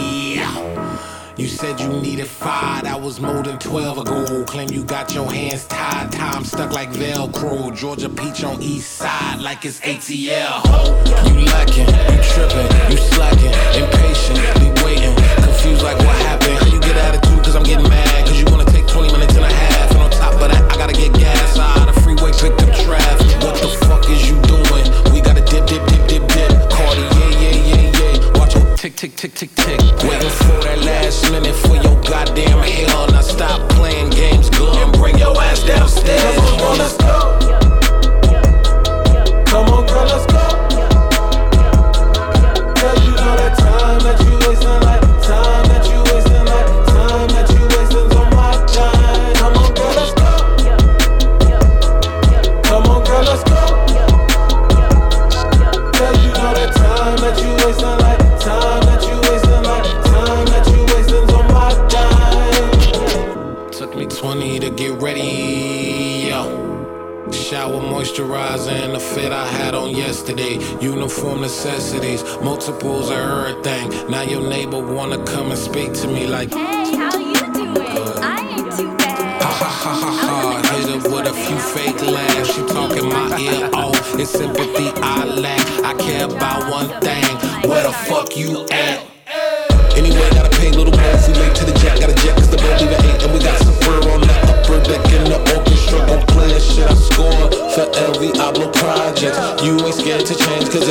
You 1.37 1.49
said 1.49 1.81
you 1.81 1.89
needed 1.89 2.29
five, 2.29 2.85
that 2.85 3.01
was 3.01 3.21
more 3.21 3.43
than 3.43 3.59
12 3.59 3.99
ago. 3.99 4.45
Claim 4.45 4.69
you 4.69 4.85
got 4.85 5.13
your 5.13 5.31
hands 5.33 5.67
tied, 5.67 6.13
time 6.13 6.45
stuck 6.45 6.73
like 6.73 6.91
Velcro. 6.91 7.75
Georgia 7.77 8.09
Peach 8.09 8.45
on 8.45 8.63
east 8.63 8.93
side 8.93 9.41
like 9.41 9.65
it's 9.65 9.81
ATL. 9.81 10.63
You 11.27 11.45
lacking, 11.47 11.89
you 11.89 12.23
tripping, 12.23 12.71
you 12.89 12.97
slacking, 12.97 13.53
impatiently 13.83 14.85
waiting, 14.85 15.44
confused 15.65 15.83
like 15.83 15.99
what 15.99 16.17
happened. 16.29 16.59
How 16.59 16.67
you 16.67 16.81
get 16.81 16.97
attitude, 16.97 17.43
cause 17.43 17.57
I'm 17.57 17.63
getting 17.63 17.89
mad, 17.89 18.27
cause 18.27 18.39
you 18.39 18.45
wanna 18.51 18.67
take 18.67 18.87
20 18.87 19.13
minutes 19.13 19.35
and 19.35 19.45
a 19.45 19.49
half. 19.49 19.91
And 19.93 20.01
on 20.01 20.11
top 20.11 20.35
of 20.35 20.51
that, 20.53 20.63
I 20.71 20.77
gotta 20.77 20.93
get 20.93 21.13
gas 21.15 21.59
out 21.59 21.89
of 21.89 21.95
the 21.95 22.01
freeway, 22.03 22.33
pick 22.33 22.53
up 22.53 22.71
traffic. 22.85 23.33
What 23.43 23.57
the 23.57 23.69
fuck 23.89 24.05
is 24.11 24.29
you 24.29 24.37
doing? 24.45 24.85
We 25.13 25.21
gotta 25.21 25.41
dip, 25.41 25.65
dip, 25.67 25.81
dip, 25.89 26.05
dip, 26.07 26.25
dip. 26.29 26.51
Cardi, 26.69 27.01
yeah, 27.17 27.41
yeah, 27.41 27.57
yeah, 27.71 27.99
yeah. 27.99 28.39
Watch 28.39 28.55
your 28.55 28.77
tick, 28.77 28.95
tick, 28.97 29.17
tick, 29.17 29.35
tick, 29.35 29.55
tick. 29.55 29.81
Waiting 30.05 30.35
for 30.45 30.59
that 30.69 30.79
last 30.85 31.31
minute 31.33 31.57
for 31.57 31.77
your 31.77 31.97
goddamn 32.03 32.61
hell. 32.61 33.09
Now 33.09 33.23
stop 33.23 33.69
playing 33.71 34.11
games, 34.11 34.49
and 34.53 34.93
bring 34.93 35.17
your 35.19 35.35
ass 35.41 35.65
downstairs. 35.65 36.37
Come 36.37 36.61
on, 36.61 36.79
let's 36.79 36.97
go. 36.99 37.44
Uniform 71.15 71.43
necessities, 71.43 72.25
multiples 72.43 73.09
of 73.09 73.17
everything. 73.17 74.11
Now 74.11 74.23
your 74.23 74.43
neighbor 74.43 74.81
wanna 74.81 75.25
come 75.25 75.53
and 75.53 75.59
speak 75.59 75.93
to 75.93 76.09
me 76.09 76.27
like. 76.27 76.53
Hey, 76.53 76.97
how 76.97 77.17
you 77.17 77.35
doing? 77.53 77.79
I 78.21 78.57
ain't 78.59 78.73
too 78.77 78.89
bad. 78.97 79.43
Ha 79.43 79.49
ha 79.49 79.71
ha 79.83 79.95
ha 79.95 80.11
ha. 80.11 80.75
Hit 80.75 80.89
her 80.89 81.09
with 81.09 81.29
a 81.29 81.33
few 81.33 81.57
fake 81.57 82.03
laughs. 82.03 82.53
She 82.53 82.63
talking 82.67 83.09
my 83.09 83.39
ear 83.39 83.71
off. 83.75 84.19
It's 84.19 84.31
sympathy 84.31 84.91
I 84.97 85.25
lack. 85.25 85.65
I 85.85 85.95
care 86.03 86.25
about 86.25 86.69
one 86.69 86.89
thing. 87.01 87.25
Where 87.71 87.85
the 87.85 87.93
fuck 87.93 88.37
you 88.37 88.67
at? 88.73 89.07
Anyway, 89.95 90.29
gotta 90.31 90.51
pay 90.59 90.73
little 90.73 90.93
if 90.95 91.29
we 91.29 91.35
late 91.35 91.55
to 91.55 91.65
the 91.65 91.79
jet. 91.79 92.01
Got 92.01 92.11
a 92.11 92.15
jet 92.27 92.44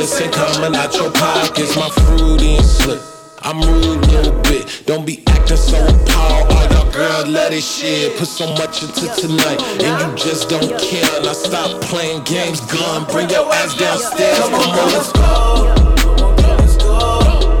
ain't 0.04 0.32
coming 0.34 0.76
out 0.76 0.94
your 0.94 1.10
pockets. 1.10 1.76
My 1.76 1.88
fruity 1.88 2.56
and 2.56 2.64
slick. 2.64 3.00
I'm 3.42 3.60
rude 3.60 4.06
little 4.08 4.38
bit. 4.42 4.82
Don't 4.84 5.06
be 5.06 5.22
acting 5.28 5.56
so 5.56 5.78
appalled. 5.78 6.52
All 6.52 6.70
y'all 6.72 6.92
girl, 6.92 7.26
let 7.26 7.52
it 7.52 7.62
shit. 7.62 8.16
Put 8.18 8.28
so 8.28 8.46
much 8.54 8.82
into 8.82 9.08
tonight, 9.16 9.62
and 9.82 10.00
you 10.02 10.16
just 10.16 10.50
don't 10.50 10.78
care. 10.78 11.22
Now 11.22 11.32
stop 11.32 11.80
playing 11.82 12.22
games, 12.24 12.60
gun. 12.60 13.04
Bring 13.10 13.30
your 13.30 13.50
ass 13.52 13.76
downstairs. 13.78 14.38
Come 14.38 14.54
on, 14.54 14.74
girl, 14.74 14.86
let's 14.92 15.12
go. 15.12 15.74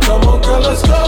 Come 0.02 0.28
on, 0.28 0.42
girl, 0.42 0.60
let's 0.60 0.82
go. 0.82 1.03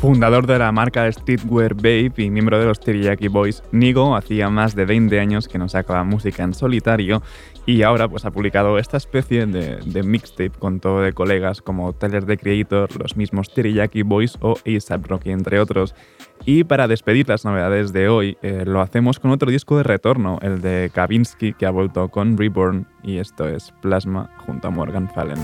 Fundador 0.00 0.46
de 0.46 0.58
la 0.58 0.72
marca 0.72 1.10
Streetwear 1.12 1.74
Babe 1.74 2.12
y 2.16 2.30
miembro 2.30 2.58
de 2.58 2.64
los 2.64 2.80
Teriyaki 2.80 3.28
Boys, 3.28 3.62
Nigo 3.70 4.16
hacía 4.16 4.48
más 4.48 4.74
de 4.74 4.86
20 4.86 5.20
años 5.20 5.46
que 5.46 5.58
no 5.58 5.68
sacaba 5.68 6.04
música 6.04 6.42
en 6.42 6.54
solitario 6.54 7.22
y 7.66 7.82
ahora 7.82 8.08
pues 8.08 8.24
ha 8.24 8.30
publicado 8.30 8.78
esta 8.78 8.96
especie 8.96 9.44
de, 9.44 9.76
de 9.84 10.02
mixtape 10.02 10.52
con 10.58 10.80
todo 10.80 11.02
de 11.02 11.12
colegas 11.12 11.60
como 11.60 11.92
Tyler 11.92 12.24
the 12.24 12.38
Creator, 12.38 12.88
los 12.98 13.16
mismos 13.16 13.52
Teriyaki 13.52 14.02
Boys 14.02 14.38
o 14.40 14.56
ASAP 14.64 15.06
Rocky, 15.06 15.32
entre 15.32 15.60
otros. 15.60 15.94
Y 16.46 16.64
para 16.64 16.88
despedir 16.88 17.28
las 17.28 17.44
novedades 17.44 17.92
de 17.92 18.08
hoy, 18.08 18.38
eh, 18.40 18.64
lo 18.66 18.80
hacemos 18.80 19.20
con 19.20 19.32
otro 19.32 19.50
disco 19.50 19.76
de 19.76 19.82
retorno, 19.82 20.38
el 20.40 20.62
de 20.62 20.90
Kavinsky, 20.94 21.52
que 21.52 21.66
ha 21.66 21.70
vuelto 21.70 22.08
con 22.08 22.38
Reborn, 22.38 22.86
y 23.02 23.18
esto 23.18 23.46
es 23.46 23.74
Plasma 23.82 24.30
junto 24.46 24.68
a 24.68 24.70
Morgan 24.70 25.10
Fallen. 25.14 25.38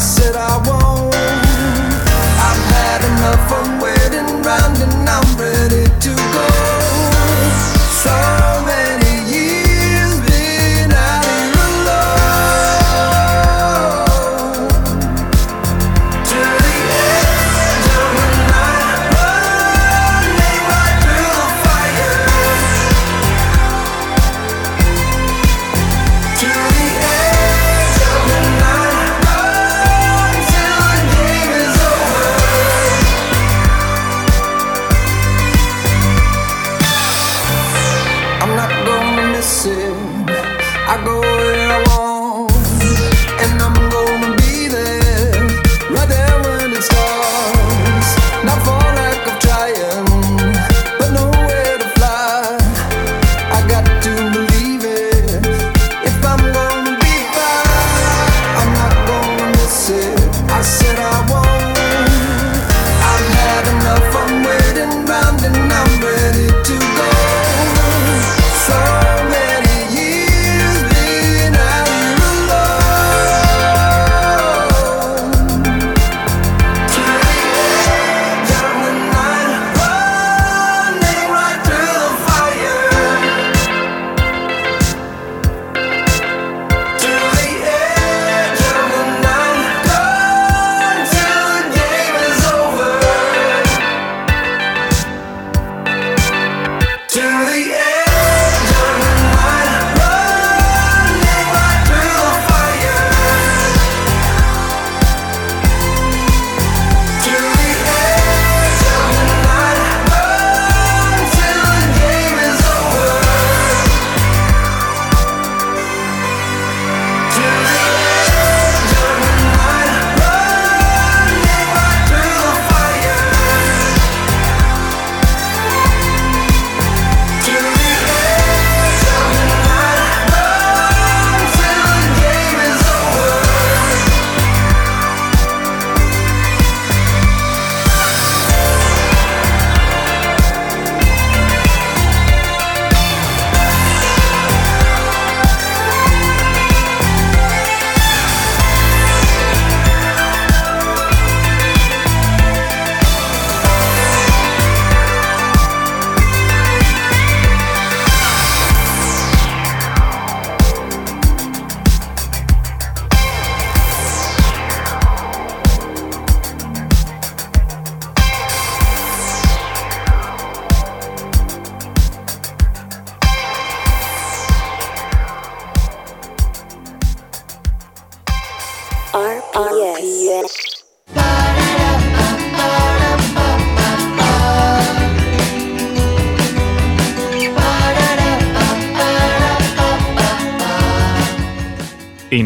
said 0.00 0.34
I 0.34 0.59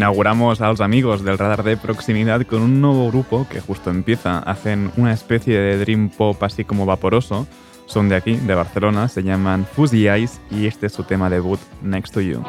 Inauguramos 0.05 0.61
a 0.61 0.69
los 0.69 0.83
amigos 0.83 1.25
del 1.25 1.39
radar 1.39 1.63
de 1.63 1.79
proximidad 1.79 2.43
con 2.43 2.61
un 2.61 2.83
nuevo 2.83 3.09
grupo 3.09 3.47
que 3.49 3.63
justo 3.63 3.89
empieza. 3.89 4.39
Hacen 4.41 4.93
una 4.99 5.15
especie 5.15 5.59
de 5.59 5.79
dream 5.79 6.11
pop 6.11 6.43
así 6.43 6.63
como 6.63 6.85
vaporoso. 6.85 7.47
Son 7.87 8.11
de 8.11 8.17
aquí, 8.17 8.37
de 8.37 8.55
Barcelona, 8.55 9.09
se 9.09 9.23
llaman 9.23 9.65
Fuzzy 9.65 10.07
Eyes 10.07 10.43
y 10.51 10.67
este 10.67 10.89
es 10.89 10.93
su 10.93 11.05
tema 11.05 11.31
debut, 11.31 11.59
Next 11.81 12.13
to 12.13 12.21
You. 12.21 12.45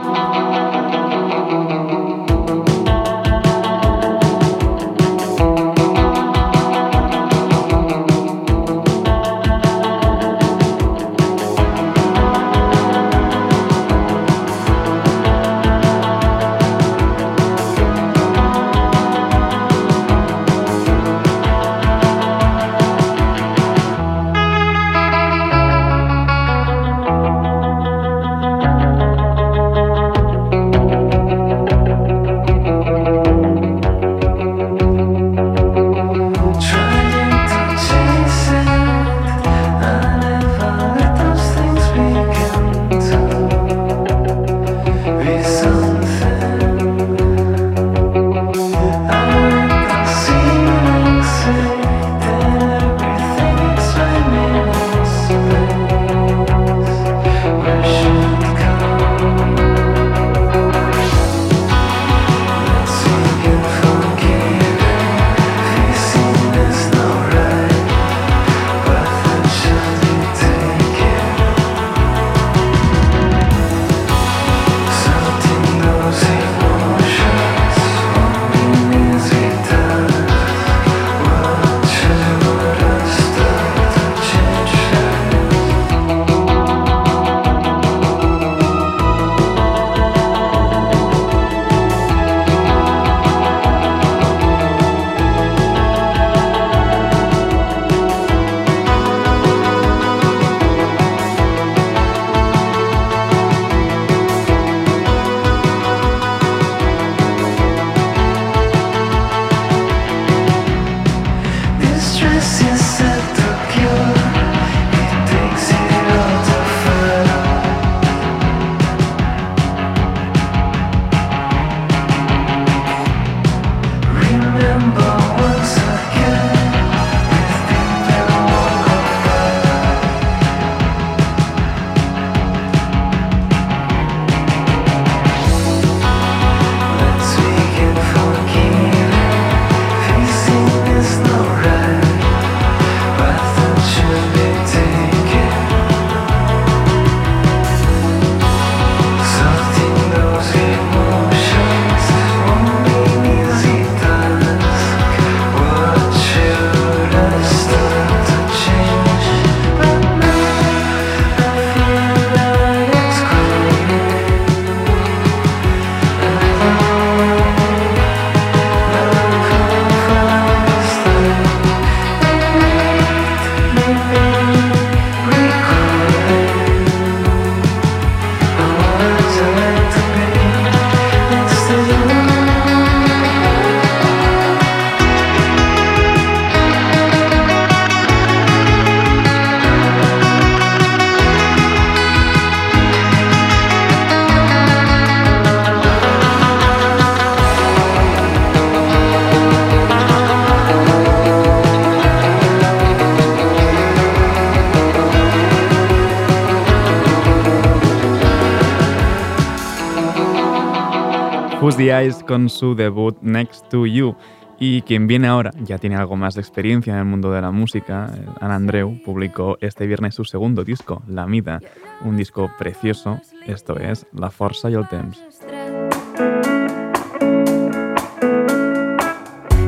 Con 212.26 212.50
su 212.50 212.74
debut 212.74 213.16
Next 213.22 213.70
to 213.70 213.86
You. 213.86 214.16
Y 214.58 214.82
quien 214.82 215.06
viene 215.06 215.28
ahora 215.28 215.52
ya 215.62 215.78
tiene 215.78 215.96
algo 215.96 216.16
más 216.16 216.34
de 216.34 216.42
experiencia 216.42 216.94
en 216.94 217.00
el 217.00 217.06
mundo 217.06 217.32
de 217.32 217.42
la 217.42 217.52
música. 217.52 218.12
Ana 218.42 218.56
Andreu 218.56 219.00
publicó 219.04 219.58
este 219.62 219.86
viernes 219.86 220.16
su 220.16 220.26
segundo 220.26 220.64
disco, 220.64 221.04
La 221.08 221.28
Mida, 221.28 221.60
un 222.04 222.18
disco 222.18 222.50
precioso. 222.58 223.20
Esto 223.46 223.78
es 223.78 224.08
La 224.14 224.32
Força 224.32 224.72
y 224.72 224.74
el 224.74 224.88
Temps. 224.88 225.22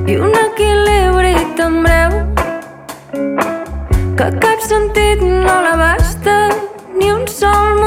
I 0.07 0.15
un 0.15 0.31
equilibri 0.31 1.35
tan 1.55 1.83
breu 1.83 2.11
que 4.17 4.31
cap 4.39 4.59
sentit 4.61 5.21
no 5.21 5.61
l'abasta 5.65 6.49
ni 6.97 7.11
un 7.11 7.27
sol 7.27 7.75
moment 7.75 7.86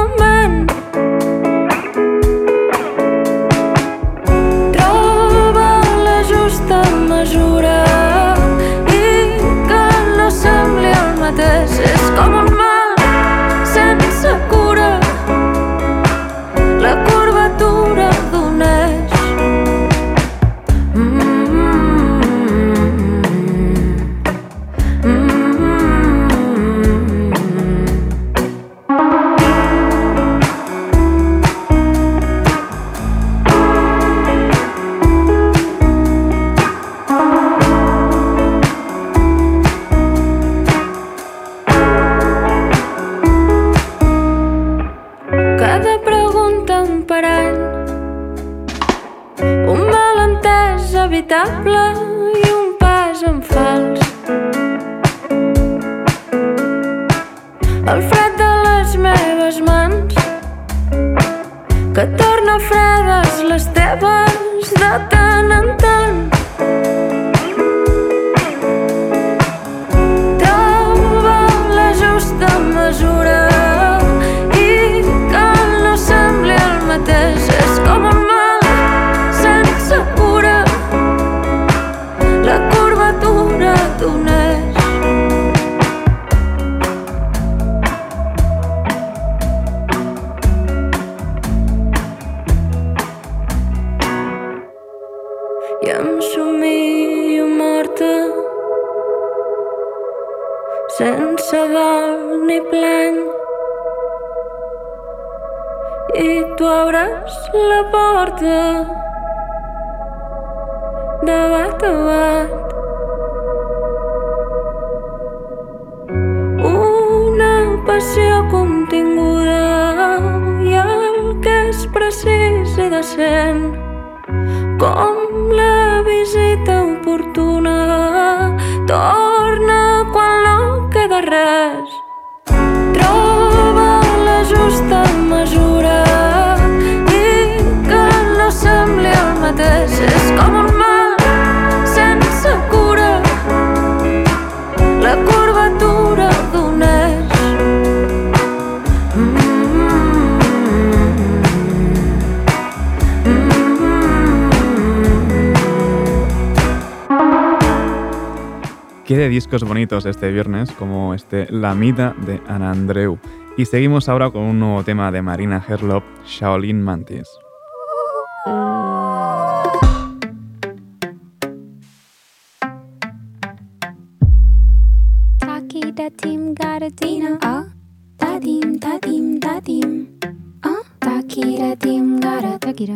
Qué 159.11 159.29
discos 159.29 159.65
bonitos 159.65 160.06
este 160.06 160.31
viernes, 160.31 160.71
como 160.71 161.15
este 161.15 161.48
La 161.50 161.75
Mida 161.75 162.15
de 162.25 162.40
Ana 162.46 162.71
Andreu. 162.71 163.19
Y 163.56 163.65
seguimos 163.65 164.08
ahora 164.08 164.31
con 164.31 164.42
un 164.42 164.61
nuevo 164.61 164.85
tema 164.85 165.11
de 165.11 165.21
Marina 165.21 165.61
Herlop, 165.69 166.04
Shaolin 166.25 166.81
Mantis. 166.81 167.27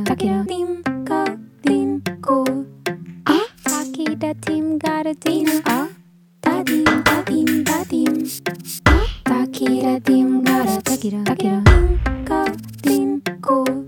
Takira 0.05 0.45
tim. 0.45 0.75
kira 9.55 9.95
dim 10.07 10.43
gara 10.45 10.75
kira 10.87 10.97
kira 11.03 11.21
kira 11.39 11.59
dim 12.83 13.21
kira 13.27 13.84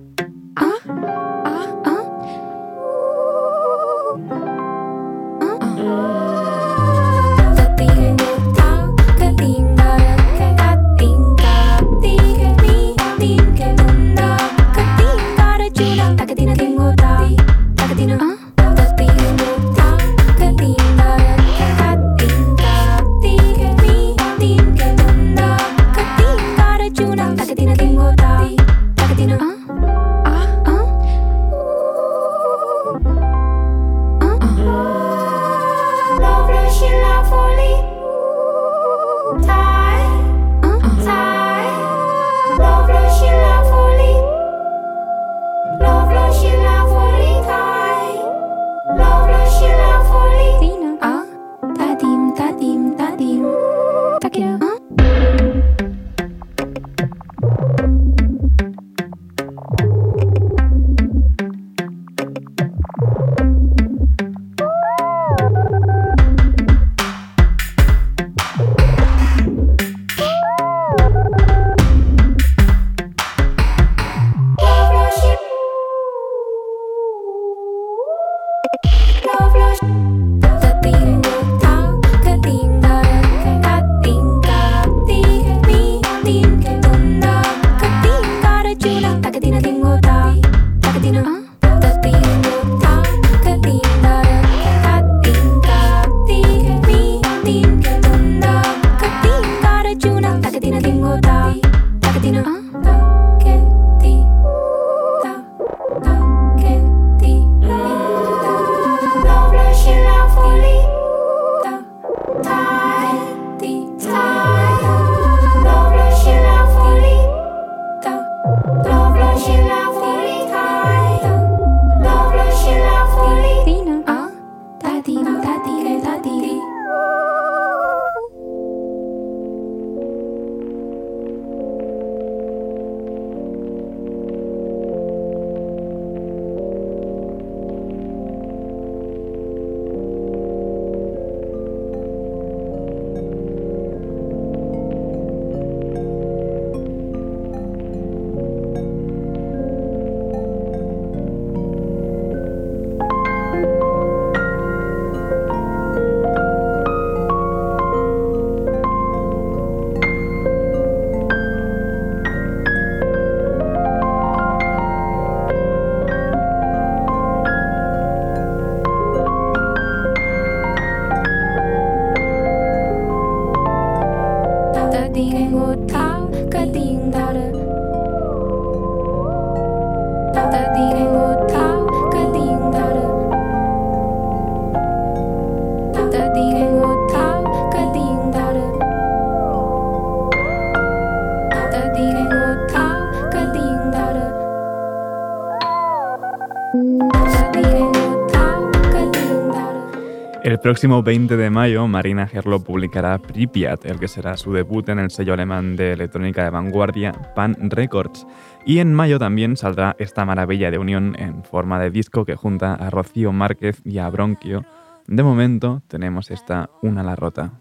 próximo 200.66 201.00
20 201.00 201.36
de 201.36 201.48
mayo, 201.48 201.86
Marina 201.86 202.26
Gerlo 202.26 202.58
publicará 202.58 203.16
Pripyat, 203.18 203.86
el 203.86 204.00
que 204.00 204.08
será 204.08 204.36
su 204.36 204.52
debut 204.52 204.88
en 204.88 204.98
el 204.98 205.12
sello 205.12 205.34
alemán 205.34 205.76
de 205.76 205.92
electrónica 205.92 206.42
de 206.42 206.50
vanguardia 206.50 207.12
Pan 207.36 207.56
Records. 207.70 208.26
Y 208.64 208.80
en 208.80 208.92
mayo 208.92 209.20
también 209.20 209.56
saldrá 209.56 209.94
esta 210.00 210.24
maravilla 210.24 210.72
de 210.72 210.78
unión 210.78 211.14
en 211.20 211.44
forma 211.44 211.78
de 211.78 211.90
disco 211.90 212.24
que 212.24 212.34
junta 212.34 212.74
a 212.74 212.90
Rocío 212.90 213.30
Márquez 213.30 213.80
y 213.84 213.98
a 213.98 214.10
Bronquio. 214.10 214.64
De 215.06 215.22
momento 215.22 215.82
tenemos 215.86 216.32
esta 216.32 216.68
Una 216.82 217.04
la 217.04 217.14
rota. 217.14 217.52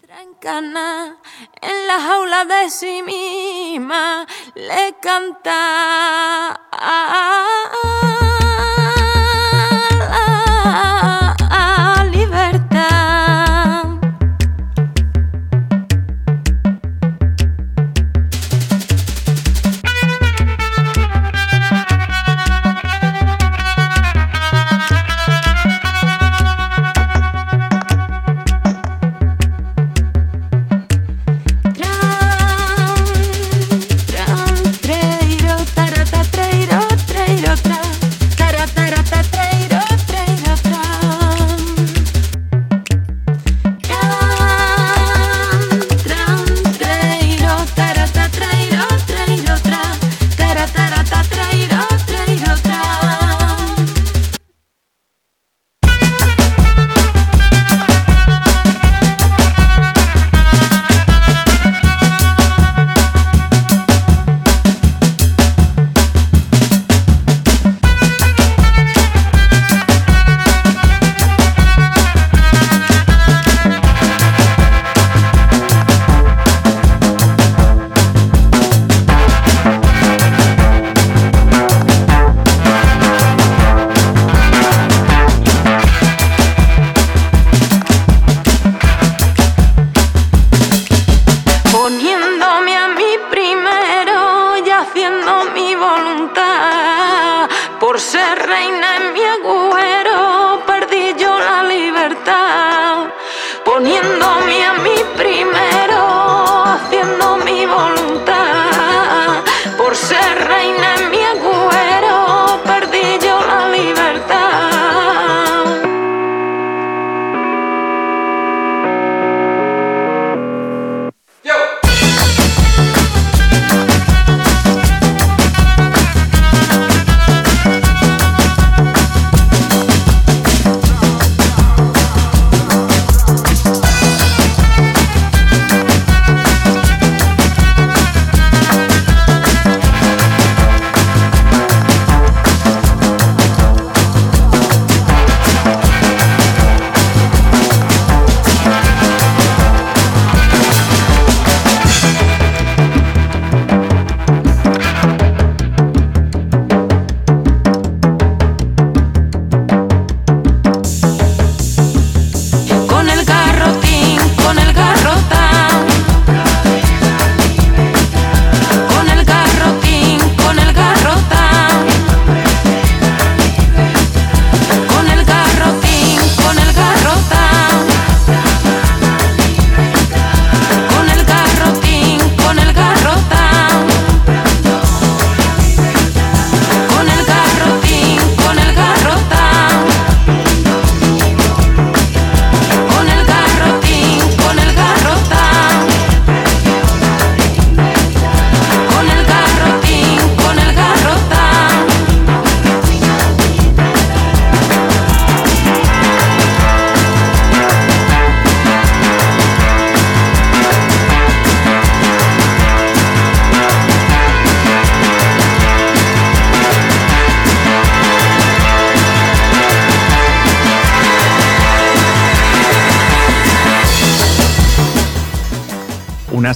En 0.42 0.74
la 1.88 2.00
jaula 2.00 2.44
de 2.46 2.72
sí 2.72 3.04
misma 3.06 4.26
le 4.56 4.96
canta. 5.00 6.60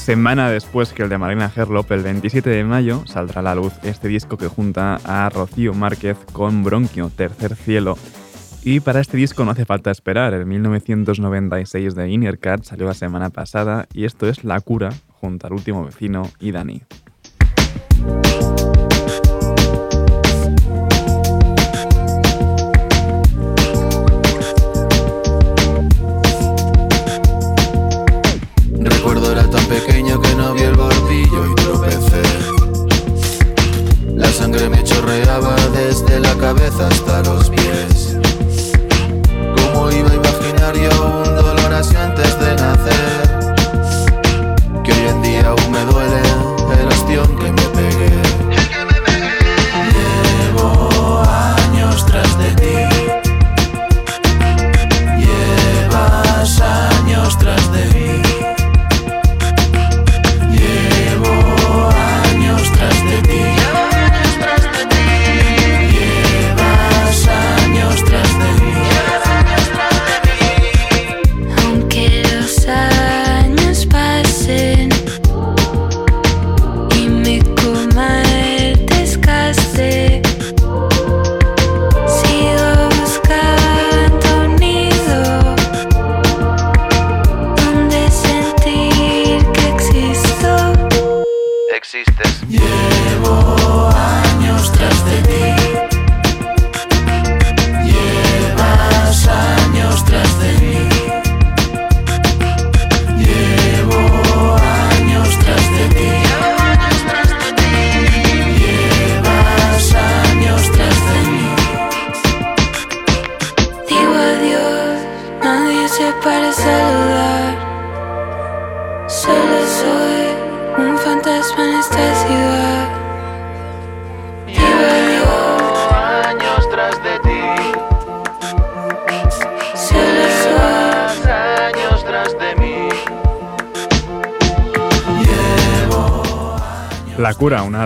Semana 0.10 0.50
después 0.50 0.92
que 0.92 1.04
el 1.04 1.10
de 1.10 1.20
Marina 1.20 1.52
Herlop, 1.56 1.92
el 1.92 2.02
27 2.02 2.50
de 2.50 2.64
mayo, 2.64 3.04
saldrá 3.06 3.42
a 3.42 3.44
la 3.44 3.54
luz 3.54 3.74
este 3.84 4.08
disco 4.08 4.38
que 4.38 4.48
junta 4.48 4.96
a 5.04 5.30
Rocío 5.30 5.76
Márquez 5.76 6.18
con 6.34 6.64
Bronquio, 6.64 7.12
Tercer 7.16 7.56
Cielo. 7.56 7.96
Y 8.64 8.80
para 8.80 9.02
este 9.02 9.18
disco 9.18 9.46
no 9.46 9.52
hace 9.52 9.66
falta 9.66 9.92
esperar, 9.92 10.34
el 10.34 10.48
1996 10.48 11.94
de 11.94 12.10
Innercat 12.10 12.64
salió 12.64 12.88
la 12.88 12.96
semana 12.96 13.30
pasada 13.30 13.88
y 13.94 14.06
esto 14.06 14.28
es 14.28 14.44
La 14.44 14.60
Cura 14.62 14.90
junto 15.22 15.46
al 15.46 15.54
último 15.54 15.86
vecino 15.86 16.28
y 16.40 16.54
Dani. 16.54 16.82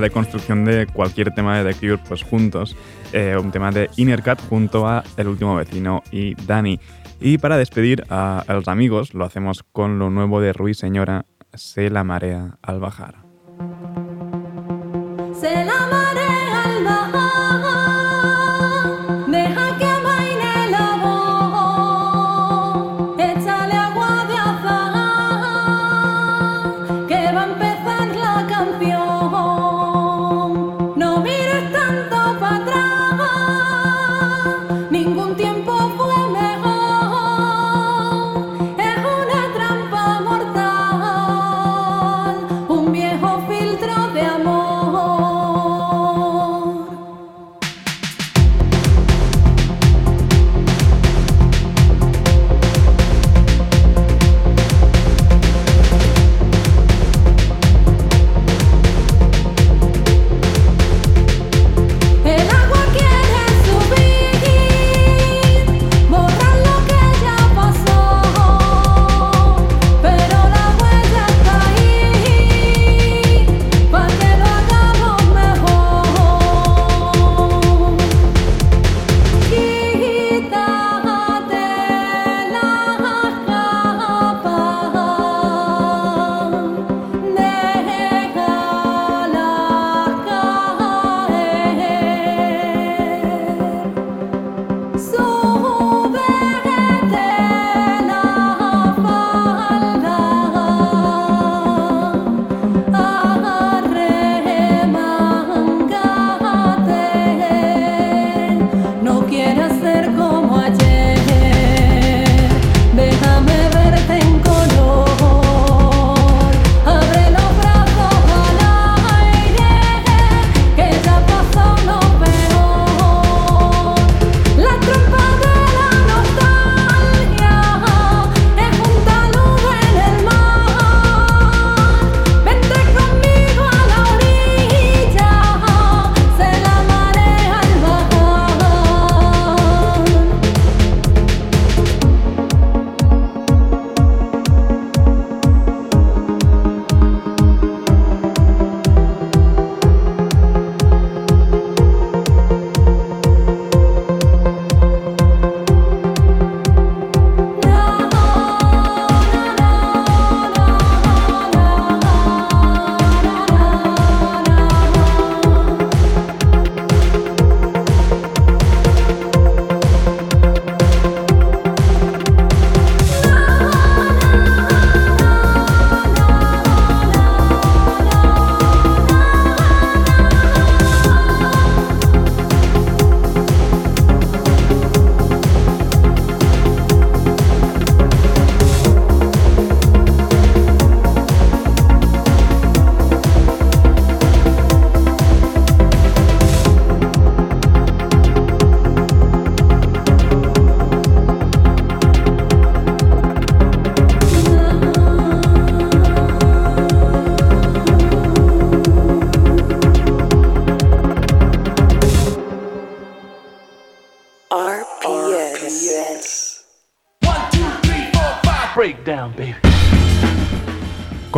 Cura, 0.10 0.24
una 0.24 0.24
deconstrucción 0.24 0.66
de 0.66 0.88
cualquier 0.88 1.34
tema 1.34 1.58
de 1.58 1.74
The 1.74 1.80
Cure, 1.80 2.02
pues 2.08 2.24
juntos. 2.24 2.76
Eh, 3.12 3.38
un 3.40 3.52
tema 3.52 3.72
de 3.72 3.90
Inner 3.98 4.22
Cat 4.22 4.42
junto 4.50 4.88
a 4.88 5.04
El 5.18 5.28
último 5.28 5.56
vecino 5.56 6.04
y 6.12 6.36
Dani. 6.46 6.80
Y 7.20 7.38
para 7.38 7.58
despedir 7.58 8.04
a, 8.10 8.44
los 8.48 8.68
amigos, 8.68 9.14
lo 9.14 9.26
hacemos 9.26 9.64
con 9.72 10.00
lo 10.00 10.10
nuevo 10.10 10.42
de 10.42 10.54
Ruiz 10.54 10.78
Señora, 10.78 11.26
Se 11.54 11.90
la 11.90 12.04
marea 12.04 12.58
al 12.62 12.80
bajar. 12.80 13.16
Se 15.34 15.64
la 15.64 15.93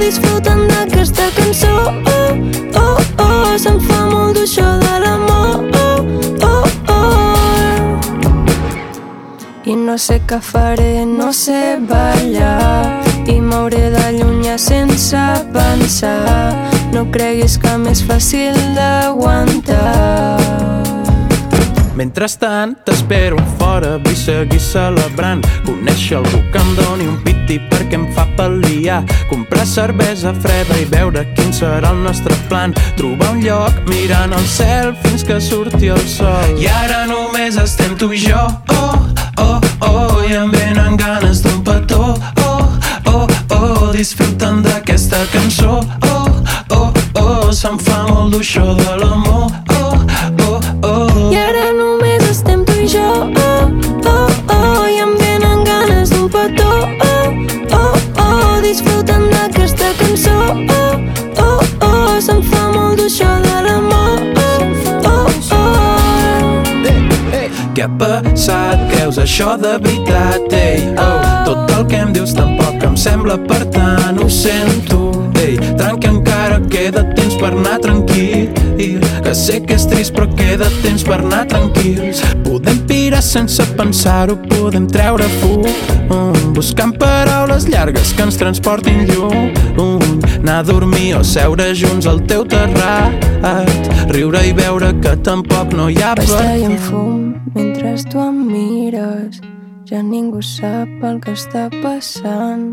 disfrutant 0.00 0.64
d'aquesta 0.70 1.28
cançó, 1.36 1.74
oh, 2.14 2.32
oh, 2.80 2.98
oh, 3.24 3.52
se'm 3.60 3.78
fa 3.86 4.00
molt 4.08 4.34
dur 4.38 4.46
això 4.48 4.68
de 4.80 4.94
l'amor, 5.04 5.52
oh, 5.84 6.00
oh, 6.48 6.64
oh. 6.96 7.94
I 9.64 9.76
no 9.76 9.96
sé 9.98 10.20
què 10.26 10.40
faré, 10.42 11.04
no 11.06 11.32
sé 11.36 11.78
ballar 11.88 13.00
i 13.30 13.38
m'hauré 13.40 13.90
d'allunyar 13.94 14.58
sense 14.58 15.24
pensar. 15.54 16.54
No 16.94 17.04
creguis 17.14 17.58
que 17.62 17.76
m'és 17.78 18.02
fàcil 18.06 18.56
d'aguantar. 18.76 20.30
Mentrestant, 22.00 22.78
t'espero 22.80 23.36
fora, 23.58 23.98
vull 24.00 24.14
seguir 24.16 24.60
celebrant. 24.64 25.42
Conèixer 25.66 26.16
algú 26.16 26.38
que 26.48 26.62
em 26.62 26.70
doni 26.78 27.04
un 27.10 27.18
piti 27.20 27.58
perquè 27.68 27.98
em 27.98 28.06
fa 28.16 28.24
pal·liar. 28.38 29.02
Comprar 29.28 29.66
cervesa 29.68 30.32
freda 30.40 30.78
i 30.80 30.86
veure 30.88 31.26
quin 31.34 31.52
serà 31.52 31.90
el 31.92 32.00
nostre 32.06 32.32
plan. 32.48 32.72
Trobar 32.96 33.34
un 33.34 33.42
lloc 33.44 33.82
mirant 33.90 34.32
el 34.32 34.48
cel 34.48 34.94
fins 35.02 35.26
que 35.28 35.36
surti 35.44 35.92
el 35.92 36.00
sol. 36.08 36.56
I 36.56 36.70
ara 36.72 37.02
només 37.10 37.60
estem 37.60 37.92
tu 38.00 38.08
i 38.16 38.24
jo, 38.24 38.46
oh, 38.78 38.96
oh, 39.44 39.60
oh, 39.84 40.24
i 40.24 40.38
em 40.40 40.56
venen 40.56 40.96
ganes 40.96 41.44
d'un 41.44 41.60
petó, 41.68 42.14
oh, 42.46 42.64
oh, 43.12 43.26
oh, 43.58 43.92
disfrutant 43.92 44.64
d'aquesta 44.64 45.20
cançó, 45.36 45.82
oh, 46.08 46.24
oh, 46.72 46.88
oh, 47.20 47.50
molt 48.08 48.38
d'això 48.38 48.72
de 48.80 48.96
l'amor. 49.04 49.59
Ha 68.48 68.72
passat? 68.74 68.78
Creus 68.90 69.18
això 69.18 69.56
de 69.58 69.78
veritat? 69.78 70.52
Ei, 70.52 70.94
oh, 70.96 71.44
tot 71.44 71.70
el 71.76 71.86
que 71.86 71.96
em 71.96 72.12
dius 72.12 72.32
tampoc 72.32 72.82
em 72.84 72.96
sembla 72.96 73.36
per 73.46 73.64
tant, 73.70 74.18
ho 74.18 74.28
sento. 74.28 75.10
Ei, 75.40 75.58
tranqui 75.76 76.08
encara 76.08 76.60
queda 76.70 77.04
temps 77.14 77.36
per 77.36 77.52
anar 77.52 77.78
tranquil. 77.80 78.48
Que 79.24 79.34
sé 79.34 79.60
que 79.60 79.76
és 79.76 79.84
trist 79.86 80.14
però 80.14 80.26
queda 80.36 80.70
temps 80.82 81.04
per 81.04 81.20
anar 81.20 81.46
tranquils. 81.48 82.22
Podem 82.44 82.80
pirar 82.88 83.22
sense 83.22 83.62
pensar-ho, 83.76 84.36
podem 84.48 84.86
treure 84.86 85.28
fum. 85.40 85.66
Um, 86.10 86.52
buscant 86.56 86.96
paraules 86.98 87.68
llargues 87.68 88.14
que 88.14 88.24
ens 88.24 88.40
transportin 88.40 89.04
lluny. 89.10 89.52
Anar 90.40 90.58
a 90.58 90.62
dormir 90.64 91.14
o 91.18 91.22
seure 91.24 91.74
junts 91.76 92.06
al 92.08 92.22
teu 92.26 92.44
terrat. 92.48 93.28
Riure 94.10 94.40
i 94.48 94.52
veure 94.56 94.90
que 95.04 95.14
tampoc 95.24 95.74
no 95.76 95.88
hi 95.92 96.00
ha 96.02 96.14
per 96.16 96.26
en 96.56 96.76
fum 96.88 97.34
mentre 97.54 97.94
tu 98.10 98.20
em 98.24 98.38
mires. 98.48 99.40
Ja 99.84 100.02
ningú 100.02 100.40
sap 100.42 101.04
el 101.04 101.20
que 101.20 101.36
està 101.36 101.68
passant. 101.82 102.72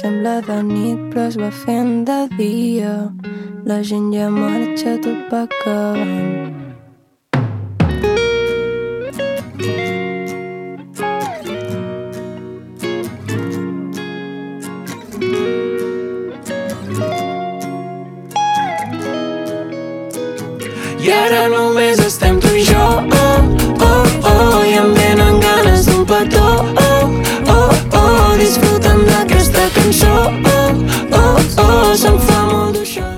Sembla 0.00 0.38
de 0.46 0.62
nit 0.62 1.08
però 1.12 1.28
es 1.28 1.36
va 1.36 1.50
fent 1.64 2.04
de 2.08 2.20
dia. 2.38 2.94
La 3.68 3.82
gent 3.82 4.12
ja 4.14 4.30
marxa, 4.30 4.96
tot 5.04 5.28
va 5.32 5.44
acabant. 5.44 6.57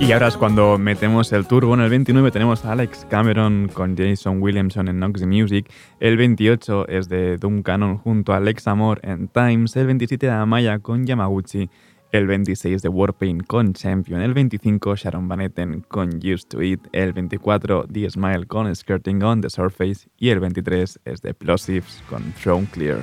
Y 0.01 0.13
ahora 0.13 0.27
es 0.27 0.37
cuando 0.37 0.77
metemos 0.77 1.33
el 1.33 1.47
turbo. 1.47 1.75
En 1.75 1.83
el 1.83 1.91
29 1.91 2.33
tenemos 2.33 2.65
a 2.65 2.73
Alex 2.73 3.07
Cameron 3.09 3.71
con 3.73 3.97
Jason 3.97 4.43
Williamson 4.43 4.89
en 4.89 4.99
Noxy 4.99 5.27
Music. 5.27 5.71
El 6.01 6.17
28 6.17 6.89
es 6.89 7.09
de 7.09 7.37
Doom 7.37 7.63
Cannon 7.63 7.97
junto 7.99 8.33
a 8.33 8.39
Alex 8.39 8.67
Amor 8.67 8.99
en 9.05 9.29
Times. 9.29 9.77
El 9.77 9.87
27 9.87 10.27
de 10.27 10.33
Amaya 10.33 10.81
con 10.81 11.07
Yamaguchi. 11.07 11.71
El 12.13 12.27
26 12.27 12.83
de 12.83 12.89
Warpaint 12.89 13.47
con 13.47 13.73
Champion. 13.73 14.21
El 14.21 14.35
25 14.35 14.97
Sharon 14.97 15.29
Van 15.29 15.41
Etten 15.41 15.85
con 15.87 16.17
Used 16.17 16.49
to 16.49 16.61
It. 16.61 16.81
El 16.93 17.13
24 17.13 17.87
The 17.87 18.11
Smile 18.11 18.47
con 18.47 18.75
Skirting 18.75 19.23
on 19.23 19.41
the 19.41 19.51
Surface. 19.51 20.09
Y 20.19 20.31
el 20.31 20.41
23 20.41 20.99
es 21.05 21.23
de 21.23 21.35
Plosives 21.35 22.03
con 22.09 22.33
Throne 22.33 22.67
Clear. 22.73 23.01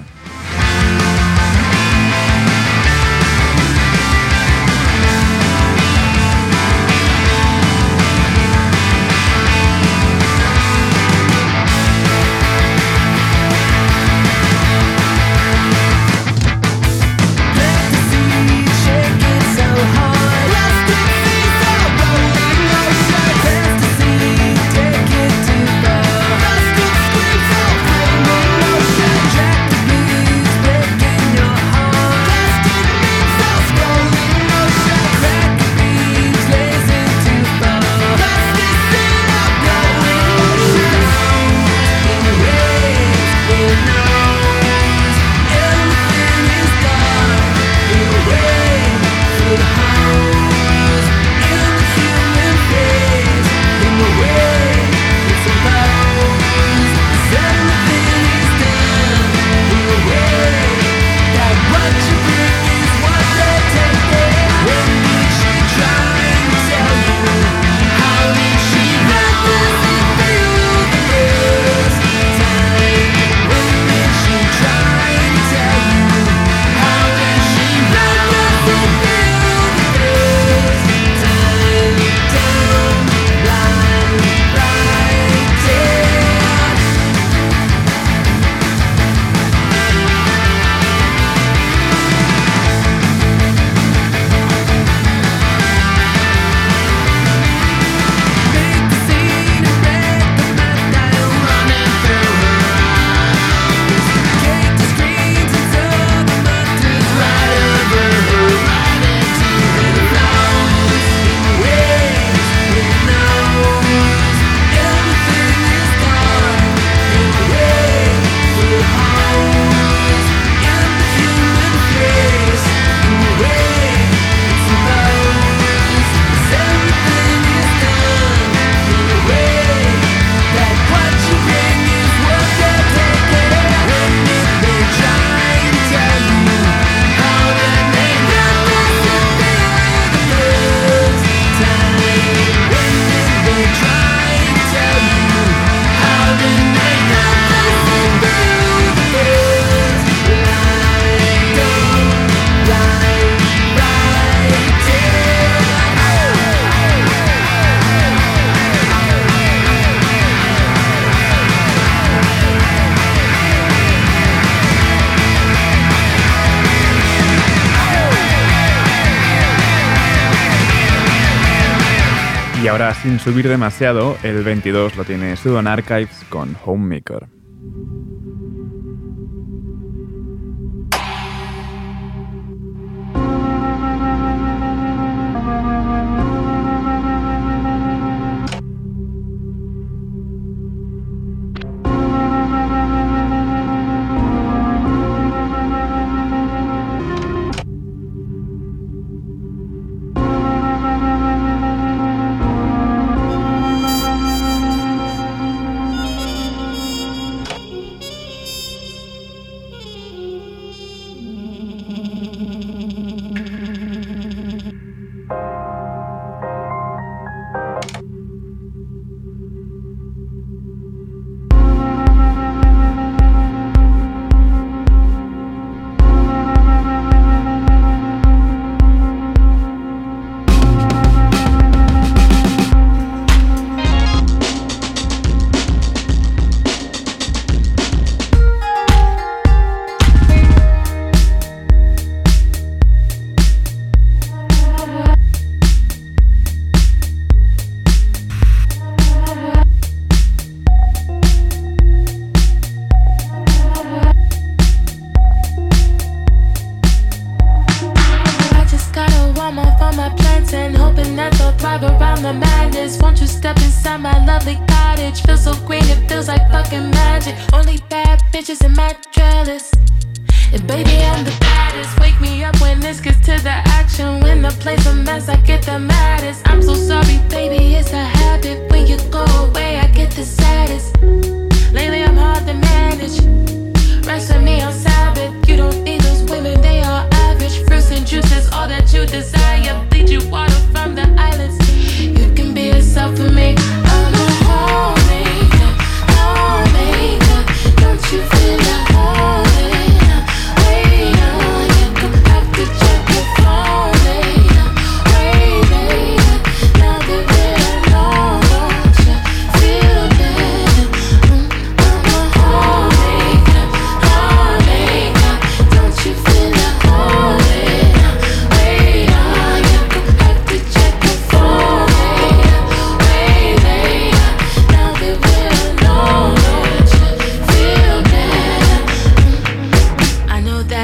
Subir 173.20 173.47
demasiado, 173.47 174.18
el 174.24 174.43
22 174.43 174.95
lo 174.97 175.03
tiene 175.03 175.36
Sudon 175.36 175.68
Archives 175.68 176.26
con 176.30 176.55
Homemaker. 176.65 177.37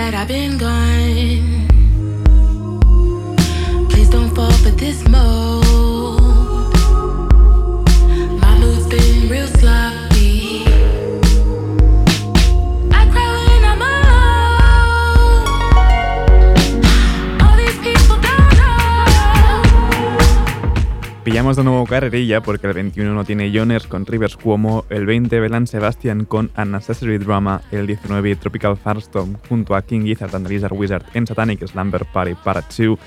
That 0.04 0.14
I've 0.16 0.28
been 0.28 0.58
gone. 0.58 1.68
Please 3.90 4.10
don't 4.10 4.36
fall 4.36 4.52
for 4.52 4.72
this 4.72 5.08
mode. 5.08 5.63
Pillamos 21.44 21.58
de 21.58 21.64
nuevo 21.66 21.86
carrerilla 21.86 22.40
porque 22.40 22.68
el 22.68 22.74
21 22.74 23.14
no 23.14 23.26
tiene 23.26 23.52
Joners 23.54 23.86
con 23.86 24.06
Rivers 24.06 24.38
Cuomo, 24.38 24.86
el 24.90 25.06
20 25.06 25.42
Belan 25.42 25.68
Sebastian 25.68 26.24
con 26.24 26.50
Unnecessary 26.58 27.18
Drama, 27.18 27.62
el 27.70 27.86
19 27.86 28.38
Tropical 28.38 28.78
Firestorm 28.78 29.36
junto 29.50 29.76
a 29.76 29.82
King 29.82 30.06
Gizzard 30.06 30.34
and 30.34 30.48
the 30.48 30.54
Lizard 30.54 30.72
Wizard 30.72 31.04
en 31.14 31.28
Satanic 31.28 31.68
Slumber 31.68 32.06
Party 32.14 32.34
Part 32.36 32.74
2, 32.74 32.98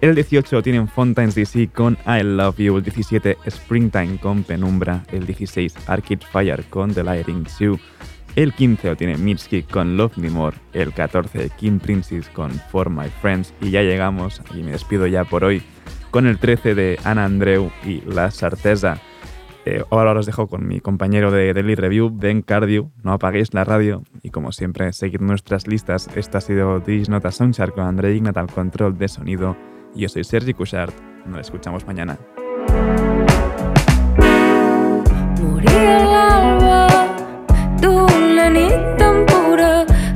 el 0.00 0.16
18 0.16 0.60
tienen 0.64 0.88
Fontaines 0.88 1.36
DC 1.36 1.68
con 1.68 1.96
I 2.04 2.24
Love 2.24 2.56
You, 2.58 2.78
el 2.78 2.82
17 2.82 3.38
Springtime 3.46 4.18
con 4.18 4.42
Penumbra, 4.42 5.04
el 5.12 5.24
16 5.24 5.76
Arcade 5.86 6.26
Fire 6.32 6.64
con 6.68 6.92
The 6.92 7.04
Lighting 7.04 7.44
2, 7.44 7.78
el 8.34 8.52
15 8.54 8.88
lo 8.88 8.96
tiene 8.96 9.16
Mitski 9.16 9.62
con 9.62 9.96
Love 9.96 10.16
Me 10.16 10.30
More, 10.30 10.56
el 10.72 10.92
14 10.92 11.48
Kim 11.56 11.78
Princess 11.78 12.28
con 12.30 12.50
For 12.72 12.90
My 12.90 13.08
Friends 13.22 13.54
y 13.60 13.70
ya 13.70 13.82
llegamos, 13.82 14.42
y 14.52 14.64
me 14.64 14.72
despido 14.72 15.06
ya 15.06 15.24
por 15.24 15.44
hoy, 15.44 15.62
con 16.14 16.28
el 16.28 16.38
13 16.38 16.76
de 16.76 17.00
Ana 17.02 17.24
Andreu 17.24 17.72
y 17.84 18.00
La 18.02 18.30
Sartesa. 18.30 18.98
Eh, 19.64 19.82
ahora 19.90 20.12
os 20.12 20.26
dejo 20.26 20.46
con 20.46 20.64
mi 20.64 20.78
compañero 20.78 21.32
de 21.32 21.52
Daily 21.52 21.74
Review, 21.74 22.08
Ben 22.08 22.40
Cardio. 22.40 22.92
No 23.02 23.14
apaguéis 23.14 23.52
la 23.52 23.64
radio 23.64 24.04
y 24.22 24.30
como 24.30 24.52
siempre, 24.52 24.92
seguid 24.92 25.18
nuestras 25.18 25.66
listas. 25.66 26.08
Esta 26.14 26.38
ha 26.38 26.40
sido 26.40 26.78
Dish 26.78 27.08
Nota 27.08 27.32
Soundchart 27.32 27.74
con 27.74 27.82
André 27.82 28.14
Ignat 28.14 28.36
al 28.36 28.46
control 28.46 28.96
de 28.96 29.08
sonido. 29.08 29.56
Yo 29.96 30.08
soy 30.08 30.22
Sergi 30.22 30.54
Cushart. 30.54 30.94
Nos 31.26 31.40
escuchamos 31.40 31.84
mañana. 31.84 32.16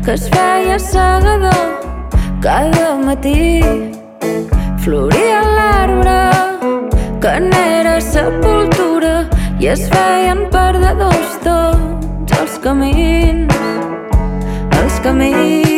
Que 0.05 0.15
es 0.15 0.31
feia 0.31 0.79
segador 0.79 1.81
cada 2.41 2.95
matí. 2.95 3.63
Floria 4.79 5.38
l'arbre 6.07 6.69
que 7.23 7.35
n'era 7.49 7.97
sepultura 8.01 9.15
i 9.63 9.73
es 9.75 9.87
feien 9.95 10.45
perdedors 10.55 11.35
tots 11.47 12.39
els 12.41 12.61
camins, 12.67 13.59
els 14.83 15.03
camins. 15.09 15.78